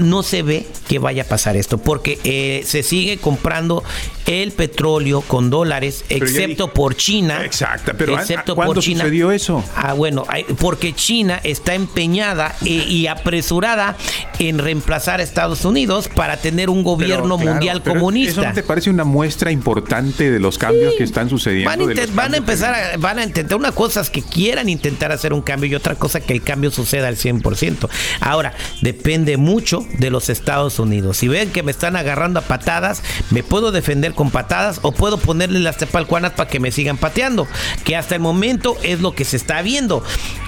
no 0.00 0.22
se 0.22 0.42
ve 0.42 0.66
que 0.88 0.98
vaya 0.98 1.24
a 1.24 1.26
pasar 1.26 1.58
esto, 1.58 1.76
porque 1.76 2.18
eh, 2.24 2.62
se 2.64 2.82
sigue 2.82 3.18
comprando 3.18 3.84
el 4.24 4.52
petróleo 4.52 5.20
con 5.20 5.50
dólares, 5.50 6.06
Pero 6.08 6.24
excepto 6.24 6.72
por 6.72 6.96
China. 6.96 7.44
Exacto, 7.44 7.92
pero 7.98 8.18
excepto 8.18 8.54
¿cuándo 8.54 8.76
por 8.76 8.82
China. 8.82 9.04
sucedió 9.04 9.30
eso? 9.30 9.62
Ah, 9.76 9.92
bueno, 9.92 10.24
porque 10.58 10.94
China 10.94 11.38
está 11.44 11.74
empeñada 11.74 12.56
y 12.62 13.08
apresurada 13.08 13.94
en 14.38 14.58
reemplazar 14.58 15.20
a 15.20 15.22
Estados 15.22 15.66
Unidos 15.66 16.08
para 16.08 16.38
tener 16.38 16.70
un 16.70 16.82
gobierno 16.82 16.93
Pero, 16.98 17.22
claro, 17.22 17.38
mundial 17.38 17.80
¿Eso 17.84 17.92
comunista. 17.92 18.48
no 18.48 18.52
te 18.54 18.62
parece 18.62 18.90
una 18.90 19.04
muestra 19.04 19.50
importante 19.50 20.30
de 20.30 20.38
los 20.40 20.58
cambios 20.58 20.94
que 20.96 21.04
están 21.04 21.28
sucediendo? 21.30 21.70
Van 21.70 21.80
a, 21.80 21.86
de 21.86 21.94
intent- 21.94 22.06
los 22.06 22.14
van 22.14 22.26
a 22.26 22.36
cambios 22.36 22.44
que- 22.46 22.52
empezar 22.52 22.74
a, 22.74 22.96
van 22.98 23.18
a 23.18 23.24
intentar 23.24 23.58
una 23.58 23.72
cosa 23.72 24.00
es 24.00 24.10
que 24.10 24.22
quieran 24.22 24.68
intentar 24.68 25.12
hacer 25.12 25.32
un 25.32 25.42
cambio 25.42 25.70
y 25.70 25.74
otra 25.74 25.94
cosa 25.94 26.20
que 26.20 26.32
el 26.32 26.42
cambio 26.42 26.70
suceda 26.70 27.08
al 27.08 27.16
100%. 27.16 27.88
Ahora, 28.20 28.52
depende 28.82 29.36
mucho 29.36 29.84
de 29.98 30.10
los 30.10 30.28
Estados 30.28 30.78
Unidos. 30.78 31.16
Si 31.18 31.28
ven 31.28 31.50
que 31.50 31.62
me 31.62 31.70
están 31.70 31.96
agarrando 31.96 32.40
a 32.40 32.42
patadas, 32.42 33.02
me 33.30 33.42
puedo 33.42 33.72
defender 33.72 34.14
con 34.14 34.30
patadas 34.30 34.80
o 34.82 34.92
puedo 34.92 35.18
ponerle 35.18 35.60
las 35.60 35.76
tepalcuanas 35.76 36.32
para 36.32 36.48
que 36.50 36.60
me 36.60 36.70
sigan 36.70 36.96
pateando, 36.96 37.46
que 37.84 37.96
hasta 37.96 38.14
el 38.14 38.20
momento 38.20 38.76
es 38.82 39.00
lo 39.00 39.14
que 39.14 39.24
se 39.24 39.36
está 39.36 39.62
viendo. 39.62 40.02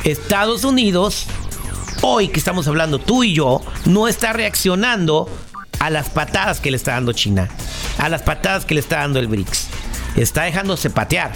Estados 0.05 0.65
Unidos 0.65 1.27
hoy 2.03 2.29
que 2.29 2.39
estamos 2.39 2.69
hablando 2.69 2.99
tú 2.99 3.25
y 3.25 3.33
yo, 3.35 3.63
no 3.87 4.07
está 4.09 4.33
reaccionando 4.33 5.29
a 5.79 5.91
las 5.91 6.11
patadas 6.11 6.61
que 6.61 6.71
le 6.71 6.77
está 6.77 6.93
dando 6.93 7.13
China, 7.13 7.49
a 7.99 8.09
las 8.09 8.23
patadas 8.23 8.65
que 8.65 8.75
le 8.75 8.81
está 8.81 8.99
dando 8.99 9.19
el 9.19 9.29
BRICS. 9.29 9.69
Está 10.17 10.45
dejándose 10.45 10.89
patear. 10.89 11.33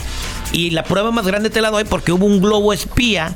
Y 0.52 0.70
la 0.70 0.84
prueba 0.84 1.10
más 1.10 1.26
grande 1.26 1.50
te 1.50 1.60
la 1.60 1.70
doy 1.70 1.84
porque 1.84 2.12
hubo 2.12 2.24
un 2.24 2.40
globo 2.40 2.72
espía 2.72 3.34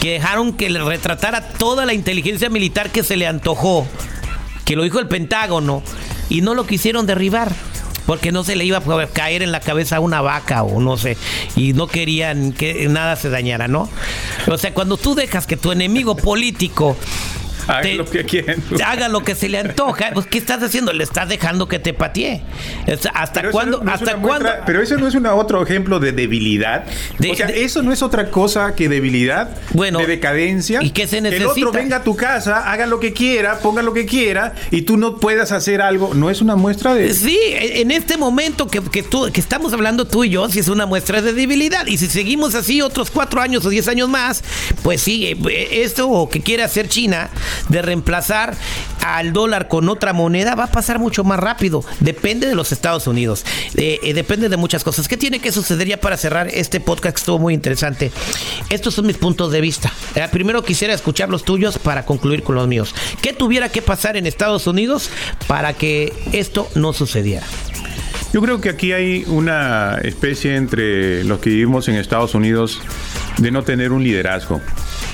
que 0.00 0.12
dejaron 0.12 0.52
que 0.52 0.68
le 0.68 0.82
retratara 0.84 1.48
toda 1.48 1.86
la 1.86 1.94
inteligencia 1.94 2.50
militar 2.50 2.90
que 2.90 3.02
se 3.02 3.16
le 3.16 3.26
antojó 3.26 3.86
que 4.64 4.76
lo 4.76 4.82
dijo 4.82 4.98
el 4.98 5.08
Pentágono 5.08 5.82
y 6.28 6.40
no 6.40 6.54
lo 6.54 6.66
quisieron 6.66 7.06
derribar 7.06 7.52
porque 8.06 8.32
no 8.32 8.44
se 8.44 8.56
le 8.56 8.64
iba 8.64 8.78
a 8.78 9.06
caer 9.06 9.42
en 9.42 9.52
la 9.52 9.60
cabeza 9.60 10.00
una 10.00 10.20
vaca 10.20 10.62
o 10.62 10.78
no 10.78 10.98
sé, 10.98 11.16
y 11.56 11.72
no 11.72 11.86
querían 11.86 12.52
que 12.52 12.86
nada 12.88 13.16
se 13.16 13.30
dañara, 13.30 13.66
¿no? 13.66 13.88
O 14.46 14.58
sea, 14.58 14.74
cuando 14.74 14.98
tú 14.98 15.14
dejas 15.14 15.46
que 15.46 15.56
tu 15.56 15.72
enemigo 15.72 16.14
político 16.14 16.98
Haga 17.66 17.94
lo 17.94 18.04
que 18.04 18.24
quieren. 18.24 18.62
Haga 18.84 19.08
lo 19.08 19.22
que 19.22 19.34
se 19.34 19.48
le 19.48 19.58
antoja. 19.58 20.10
Pues, 20.12 20.26
¿qué 20.26 20.38
estás 20.38 20.62
haciendo? 20.62 20.92
Le 20.92 21.04
estás 21.04 21.28
dejando 21.28 21.68
que 21.68 21.78
te 21.78 21.94
patee. 21.94 22.42
¿Hasta 23.14 23.50
cuándo? 23.50 23.82
¿Hasta 23.86 24.16
cuándo? 24.16 24.48
pero 24.66 24.82
eso 24.82 24.96
no 24.96 25.08
es 25.08 25.14
un 25.14 25.26
otro 25.26 25.62
ejemplo 25.62 25.98
de 26.00 26.12
debilidad. 26.12 26.84
o 27.18 27.34
sea, 27.34 27.48
eso 27.48 27.82
no 27.82 27.92
es 27.92 28.02
otra 28.02 28.30
cosa 28.30 28.74
que 28.74 28.88
debilidad, 28.88 29.50
bueno, 29.72 29.98
de 29.98 30.06
decadencia. 30.06 30.82
¿Y 30.82 30.90
qué 30.90 31.06
se 31.06 31.20
necesita? 31.20 31.54
Que 31.54 31.60
el 31.60 31.66
otro 31.66 31.72
venga 31.72 31.96
a 31.96 32.02
tu 32.02 32.16
casa, 32.16 32.70
haga 32.70 32.86
lo 32.86 33.00
que 33.00 33.12
quiera, 33.12 33.58
ponga 33.58 33.82
lo 33.82 33.92
que 33.92 34.06
quiera 34.06 34.54
y 34.70 34.82
tú 34.82 34.96
no 34.96 35.16
puedas 35.16 35.52
hacer 35.52 35.80
algo. 35.80 36.14
¿No 36.14 36.30
es 36.30 36.40
una 36.40 36.56
muestra 36.56 36.94
de...? 36.94 37.12
Sí, 37.14 37.38
en 37.50 37.90
este 37.90 38.16
momento 38.16 38.68
que, 38.68 38.80
que, 38.82 39.02
tú, 39.02 39.30
que 39.32 39.40
estamos 39.40 39.72
hablando 39.72 40.06
tú 40.06 40.24
y 40.24 40.30
yo, 40.30 40.48
sí 40.48 40.58
es 40.58 40.68
una 40.68 40.86
muestra 40.86 41.22
de 41.22 41.32
debilidad. 41.32 41.86
Y 41.86 41.98
si 41.98 42.06
seguimos 42.06 42.54
así 42.54 42.82
otros 42.82 43.10
cuatro 43.10 43.40
años 43.40 43.64
o 43.64 43.70
diez 43.70 43.88
años 43.88 44.08
más, 44.08 44.42
pues 44.82 45.00
sí, 45.00 45.26
eh, 45.26 45.68
esto 45.82 46.28
que 46.30 46.40
quiere 46.40 46.62
hacer 46.62 46.88
China 46.88 47.30
de 47.68 47.82
reemplazar 47.82 48.56
al 49.04 49.32
dólar 49.32 49.68
con 49.68 49.88
otra 49.88 50.12
moneda 50.12 50.54
va 50.54 50.64
a 50.64 50.70
pasar 50.70 50.98
mucho 50.98 51.24
más 51.24 51.38
rápido. 51.38 51.84
Depende 52.00 52.46
de 52.46 52.54
los 52.54 52.72
Estados 52.72 53.06
Unidos. 53.06 53.44
Eh, 53.74 54.00
eh, 54.02 54.14
depende 54.14 54.48
de 54.48 54.56
muchas 54.56 54.84
cosas. 54.84 55.08
¿Qué 55.08 55.16
tiene 55.16 55.40
que 55.40 55.52
suceder 55.52 55.86
ya 55.86 56.00
para 56.00 56.16
cerrar 56.16 56.48
este 56.48 56.80
podcast 56.80 57.18
estuvo 57.18 57.38
muy 57.38 57.54
interesante? 57.54 58.12
Estos 58.70 58.94
son 58.94 59.06
mis 59.06 59.18
puntos 59.18 59.52
de 59.52 59.60
vista. 59.60 59.92
Eh, 60.14 60.26
primero 60.30 60.64
quisiera 60.64 60.94
escuchar 60.94 61.28
los 61.28 61.44
tuyos 61.44 61.78
para 61.78 62.04
concluir 62.04 62.42
con 62.42 62.54
los 62.54 62.66
míos. 62.66 62.94
¿Qué 63.20 63.32
tuviera 63.32 63.68
que 63.68 63.82
pasar 63.82 64.16
en 64.16 64.26
Estados 64.26 64.66
Unidos 64.66 65.10
para 65.46 65.74
que 65.74 66.12
esto 66.32 66.68
no 66.74 66.92
sucediera? 66.92 67.46
Yo 68.34 68.42
creo 68.42 68.60
que 68.60 68.68
aquí 68.68 68.90
hay 68.90 69.22
una 69.28 69.96
especie 70.02 70.56
entre 70.56 71.22
los 71.22 71.38
que 71.38 71.50
vivimos 71.50 71.86
en 71.86 71.94
Estados 71.94 72.34
Unidos 72.34 72.80
de 73.38 73.52
no 73.52 73.62
tener 73.62 73.92
un 73.92 74.02
liderazgo 74.02 74.60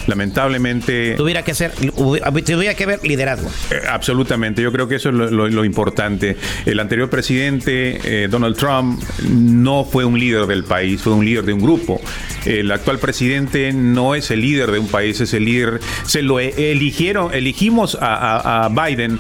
lamentablemente... 0.06 1.14
Tuviera 1.16 1.42
que 1.42 1.54
ser, 1.54 1.72
tuviera 1.72 2.74
que 2.74 2.85
haber 2.85 3.02
liderazgo. 3.02 3.48
Eh, 3.70 3.80
absolutamente, 3.88 4.62
yo 4.62 4.72
creo 4.72 4.88
que 4.88 4.96
eso 4.96 5.11
es 5.11 5.14
lo, 5.14 5.64
importante. 5.64 6.37
El 6.66 6.80
anterior 6.80 7.09
presidente, 7.09 8.00
eh, 8.04 8.28
Donald 8.28 8.56
Trump, 8.56 9.02
no 9.28 9.85
fue 9.85 10.04
un 10.04 10.18
líder 10.18 10.46
del 10.46 10.64
país, 10.64 11.00
fue 11.00 11.12
un 11.12 11.24
líder 11.24 11.44
de 11.44 11.52
un 11.52 11.61
grupo. 11.61 12.00
El 12.44 12.70
actual 12.72 12.98
presidente 12.98 13.72
no 13.72 14.14
es 14.14 14.30
el 14.30 14.40
líder 14.40 14.70
de 14.70 14.78
un 14.78 14.88
país, 14.88 15.20
es 15.20 15.35
el 15.35 15.44
líder, 15.44 15.80
se 16.04 16.22
lo 16.22 16.40
e, 16.40 16.72
eligieron, 16.72 17.33
eligimos 17.33 17.96
a, 18.00 18.68
Biden 18.70 19.18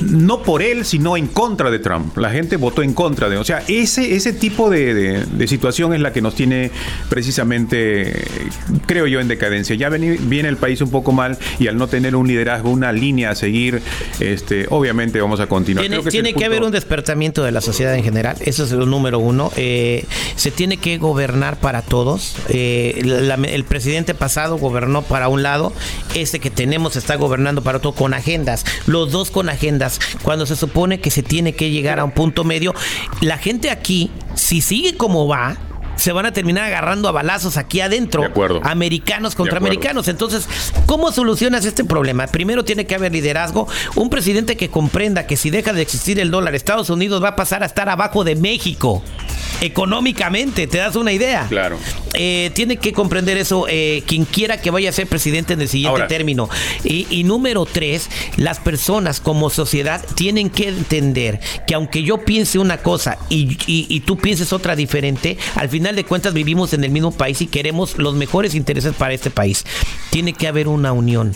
no 0.00 0.42
por 0.42 0.62
él, 0.62 0.84
sino 0.84 1.16
en 1.16 1.26
contra 1.26 1.70
de 1.70 1.78
Trump. 1.78 2.16
La 2.16 2.30
gente 2.30 2.56
votó 2.56 2.82
en 2.82 2.94
contra 2.94 3.28
de, 3.28 3.36
o 3.36 3.44
sea, 3.44 3.62
ese, 3.68 4.14
ese 4.14 4.32
tipo 4.32 4.70
de, 4.70 5.24
situación 5.46 5.94
es 5.94 6.00
la 6.00 6.12
que 6.12 6.20
nos 6.20 6.34
tiene 6.34 6.70
precisamente, 7.08 8.26
creo 8.86 9.06
yo, 9.06 9.20
en 9.20 9.28
decadencia. 9.28 9.74
Ya 9.76 9.88
viene 9.88 10.48
el 10.48 10.56
país 10.56 10.80
un 10.80 10.90
poco 10.90 11.12
mal 11.12 11.38
y 11.58 11.68
al 11.68 11.76
no 11.76 11.86
tener 11.88 12.16
un 12.16 12.26
liderazgo, 12.26 12.70
una 12.70 12.92
línea 12.92 13.30
a 13.30 13.34
seguir, 13.34 13.82
este, 14.20 14.66
obviamente 14.70 15.20
vamos 15.20 15.40
a 15.40 15.46
continuar. 15.46 15.86
Tiene, 16.10 16.34
que, 16.34 16.44
haber 16.44 16.62
un 16.62 16.72
despertamiento 16.72 17.42
de 17.42 17.52
la 17.52 17.60
sociedad 17.60 17.94
en 17.94 18.04
general, 18.04 18.36
eso 18.40 18.64
es 18.64 18.72
lo 18.72 18.86
número 18.86 19.18
uno. 19.18 19.52
Eh, 19.56 20.04
se 20.36 20.50
tiene 20.50 20.76
que 20.76 20.98
gobernar 20.98 21.58
para 21.58 21.82
todos. 21.82 22.36
Eh, 22.48 23.02
el 23.02 23.64
presidente 23.64 24.14
pasado 24.14 24.58
gobernó 24.58 25.02
para 25.02 25.28
un 25.28 25.42
lado, 25.42 25.72
este 26.14 26.40
que 26.40 26.50
tenemos 26.50 26.96
está 26.96 27.16
gobernando 27.16 27.62
para 27.62 27.78
otro 27.78 27.92
con 27.92 28.14
agendas, 28.14 28.64
los 28.86 29.10
dos 29.10 29.30
con 29.30 29.48
agendas. 29.48 29.87
Cuando 30.22 30.46
se 30.46 30.56
supone 30.56 31.00
que 31.00 31.10
se 31.10 31.22
tiene 31.22 31.54
que 31.54 31.70
llegar 31.70 32.00
a 32.00 32.04
un 32.04 32.10
punto 32.10 32.44
medio, 32.44 32.74
la 33.20 33.38
gente 33.38 33.70
aquí, 33.70 34.10
si 34.34 34.60
sigue 34.60 34.96
como 34.96 35.26
va, 35.26 35.56
se 35.98 36.12
van 36.12 36.26
a 36.26 36.32
terminar 36.32 36.64
agarrando 36.64 37.08
a 37.08 37.12
balazos 37.12 37.56
aquí 37.56 37.80
adentro. 37.80 38.22
De 38.22 38.28
acuerdo. 38.28 38.60
Americanos 38.62 39.34
contra 39.34 39.58
americanos. 39.58 40.08
Entonces, 40.08 40.48
¿cómo 40.86 41.10
solucionas 41.12 41.64
este 41.64 41.84
problema? 41.84 42.26
Primero 42.28 42.64
tiene 42.64 42.86
que 42.86 42.94
haber 42.94 43.12
liderazgo. 43.12 43.66
Un 43.96 44.08
presidente 44.08 44.56
que 44.56 44.70
comprenda 44.70 45.26
que 45.26 45.36
si 45.36 45.50
deja 45.50 45.72
de 45.72 45.82
existir 45.82 46.20
el 46.20 46.30
dólar, 46.30 46.54
Estados 46.54 46.88
Unidos 46.88 47.22
va 47.22 47.30
a 47.30 47.36
pasar 47.36 47.62
a 47.62 47.66
estar 47.66 47.88
abajo 47.88 48.24
de 48.24 48.36
México 48.36 49.02
económicamente, 49.60 50.66
¿te 50.66 50.78
das 50.78 50.96
una 50.96 51.12
idea? 51.12 51.46
Claro. 51.48 51.78
Eh, 52.14 52.50
tiene 52.54 52.76
que 52.76 52.92
comprender 52.92 53.36
eso 53.36 53.66
eh, 53.68 54.02
quien 54.06 54.24
quiera 54.24 54.60
que 54.60 54.70
vaya 54.70 54.90
a 54.90 54.92
ser 54.92 55.06
presidente 55.06 55.54
en 55.54 55.60
el 55.60 55.68
siguiente 55.68 56.02
término. 56.04 56.48
Y, 56.84 57.24
número 57.24 57.66
tres, 57.66 58.08
las 58.36 58.58
personas 58.58 59.20
como 59.20 59.50
sociedad 59.50 60.04
tienen 60.14 60.50
que 60.50 60.68
entender 60.68 61.40
que 61.66 61.74
aunque 61.74 62.02
yo 62.02 62.18
piense 62.24 62.58
una 62.58 62.78
cosa 62.78 63.18
y, 63.28 63.58
y 63.66 64.00
tú 64.00 64.16
pienses 64.16 64.52
otra 64.52 64.76
diferente, 64.76 65.36
al 65.54 65.68
final 65.68 65.96
de 65.96 66.04
cuentas 66.04 66.32
vivimos 66.32 66.72
en 66.72 66.84
el 66.84 66.90
mismo 66.90 67.12
país 67.12 67.40
y 67.42 67.46
queremos 67.46 67.98
los 67.98 68.14
mejores 68.14 68.54
intereses 68.54 68.94
para 68.94 69.14
este 69.14 69.30
país. 69.30 69.64
Tiene 70.10 70.32
que 70.32 70.48
haber 70.48 70.68
una 70.68 70.92
unión 70.92 71.34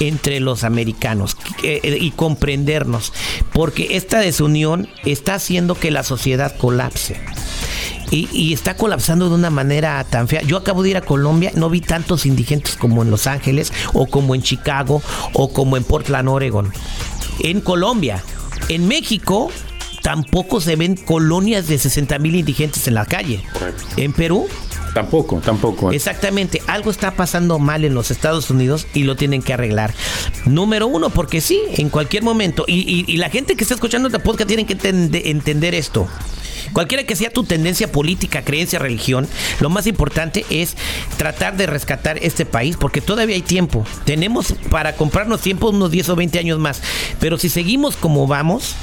entre 0.00 0.40
los 0.40 0.64
americanos 0.64 1.36
eh, 1.62 1.98
y 2.00 2.10
comprendernos, 2.10 3.12
porque 3.52 3.96
esta 3.96 4.18
desunión 4.20 4.88
está 5.04 5.34
haciendo 5.34 5.74
que 5.74 5.90
la 5.90 6.02
sociedad 6.02 6.56
colapse. 6.56 7.16
Y, 8.10 8.52
está 8.52 8.76
colapsando 8.76 9.28
de 9.28 9.34
una 9.34 9.50
manera 9.50 10.02
tan 10.04 10.28
fea. 10.28 10.40
Yo 10.42 10.56
acabo 10.56 10.84
de 10.84 10.90
ir 10.90 10.96
a 10.96 11.00
Colombia, 11.00 11.50
no 11.56 11.68
vi 11.68 11.80
tantos 11.80 12.24
indigentes 12.24 12.76
como 12.76 13.02
en 13.02 13.10
Los 13.10 13.26
Ángeles, 13.26 13.72
o 13.94 14.06
como 14.06 14.36
en 14.36 14.42
Chicago, 14.42 15.02
o 15.32 15.52
como 15.52 15.76
en 15.76 15.82
Portland, 15.82 16.28
Oregon. 16.28 16.72
En 17.40 17.60
Colombia. 17.60 18.22
En 18.68 18.86
México 18.86 19.50
tampoco 20.02 20.60
se 20.60 20.76
ven 20.76 20.94
colonias 20.96 21.66
de 21.66 21.78
60 21.78 22.18
mil 22.20 22.36
indigentes 22.36 22.86
en 22.86 22.94
la 22.94 23.06
calle. 23.06 23.42
En 23.96 24.12
Perú 24.12 24.46
Tampoco, 24.96 25.42
tampoco. 25.44 25.92
Exactamente, 25.92 26.62
algo 26.66 26.90
está 26.90 27.10
pasando 27.10 27.58
mal 27.58 27.84
en 27.84 27.92
los 27.92 28.10
Estados 28.10 28.48
Unidos 28.48 28.86
y 28.94 29.02
lo 29.02 29.14
tienen 29.14 29.42
que 29.42 29.52
arreglar. 29.52 29.92
Número 30.46 30.86
uno, 30.86 31.10
porque 31.10 31.42
sí, 31.42 31.60
en 31.74 31.90
cualquier 31.90 32.22
momento. 32.22 32.64
Y, 32.66 33.14
la 33.18 33.28
gente 33.28 33.56
que 33.56 33.64
está 33.64 33.74
escuchando 33.74 34.08
este 34.08 34.20
podcast 34.20 34.48
tiene 34.48 34.64
que 34.64 34.78
entender 34.82 35.74
esto. 35.74 36.08
Cualquiera 36.72 37.04
que 37.04 37.14
sea 37.14 37.28
tu 37.28 37.44
tendencia 37.44 37.92
política, 37.92 38.42
creencia, 38.42 38.78
religión, 38.78 39.28
lo 39.60 39.68
más 39.68 39.86
importante 39.86 40.46
es 40.48 40.78
tratar 41.18 41.58
de 41.58 41.66
rescatar 41.66 42.16
este 42.22 42.46
país 42.46 42.78
porque 42.78 43.02
todavía 43.02 43.36
hay 43.36 43.42
tiempo. 43.42 43.84
Tenemos 44.06 44.54
para 44.70 44.96
comprarnos 44.96 45.42
tiempo 45.42 45.68
unos 45.68 45.90
10 45.90 46.08
o 46.08 46.16
20 46.16 46.38
años 46.38 46.58
más. 46.58 46.80
Pero 47.20 47.36
si 47.36 47.50
seguimos 47.50 47.96
como 47.96 48.26
vamos, 48.26 48.74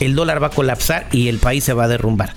el 0.00 0.14
dólar 0.14 0.42
va 0.42 0.46
a 0.46 0.50
colapsar 0.50 1.08
y 1.12 1.28
el 1.28 1.38
país 1.40 1.62
se 1.62 1.74
va 1.74 1.84
a 1.84 1.88
derrumbar. 1.88 2.34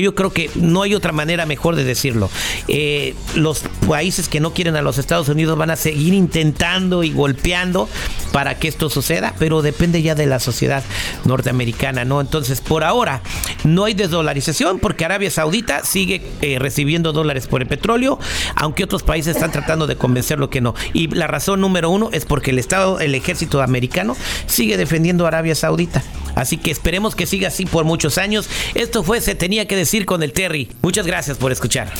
Yo 0.00 0.14
creo 0.14 0.32
que 0.32 0.50
no 0.54 0.82
hay 0.82 0.94
otra 0.94 1.12
manera 1.12 1.44
mejor 1.44 1.76
de 1.76 1.84
decirlo. 1.84 2.30
Eh, 2.66 3.14
los 3.34 3.62
países 3.86 4.28
que 4.28 4.40
no 4.40 4.54
quieren 4.54 4.74
a 4.76 4.82
los 4.82 4.96
Estados 4.96 5.28
Unidos 5.28 5.58
van 5.58 5.70
a 5.70 5.76
seguir 5.76 6.14
intentando 6.14 7.02
y 7.04 7.12
golpeando 7.12 7.88
para 8.32 8.58
que 8.58 8.68
esto 8.68 8.90
suceda, 8.90 9.34
pero 9.38 9.62
depende 9.62 10.02
ya 10.02 10.14
de 10.14 10.26
la 10.26 10.40
sociedad 10.40 10.82
norteamericana, 11.24 12.04
¿no? 12.04 12.20
Entonces, 12.20 12.60
por 12.60 12.84
ahora, 12.84 13.22
no 13.64 13.84
hay 13.84 13.94
desdolarización 13.94 14.78
porque 14.78 15.04
Arabia 15.04 15.30
Saudita 15.30 15.84
sigue 15.84 16.22
eh, 16.40 16.58
recibiendo 16.58 17.12
dólares 17.12 17.46
por 17.46 17.62
el 17.62 17.68
petróleo, 17.68 18.18
aunque 18.56 18.84
otros 18.84 19.02
países 19.02 19.36
están 19.36 19.52
tratando 19.52 19.86
de 19.86 19.96
convencerlo 19.96 20.50
que 20.50 20.60
no. 20.60 20.74
Y 20.92 21.08
la 21.08 21.26
razón 21.26 21.60
número 21.60 21.90
uno 21.90 22.10
es 22.12 22.24
porque 22.24 22.50
el 22.50 22.58
Estado, 22.58 23.00
el 23.00 23.14
ejército 23.14 23.62
americano 23.62 24.16
sigue 24.46 24.76
defendiendo 24.76 25.24
a 25.24 25.28
Arabia 25.28 25.54
Saudita. 25.54 26.02
Así 26.34 26.56
que 26.56 26.70
esperemos 26.70 27.14
que 27.14 27.26
siga 27.26 27.48
así 27.48 27.66
por 27.66 27.84
muchos 27.84 28.18
años. 28.18 28.48
Esto 28.74 29.02
fue 29.02 29.20
Se 29.20 29.34
tenía 29.34 29.66
que 29.66 29.76
decir 29.76 30.06
con 30.06 30.22
el 30.22 30.32
Terry. 30.32 30.70
Muchas 30.82 31.06
gracias 31.06 31.36
por 31.36 31.52
escuchar. 31.52 31.92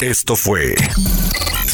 Esto 0.00 0.36
fue 0.36 0.74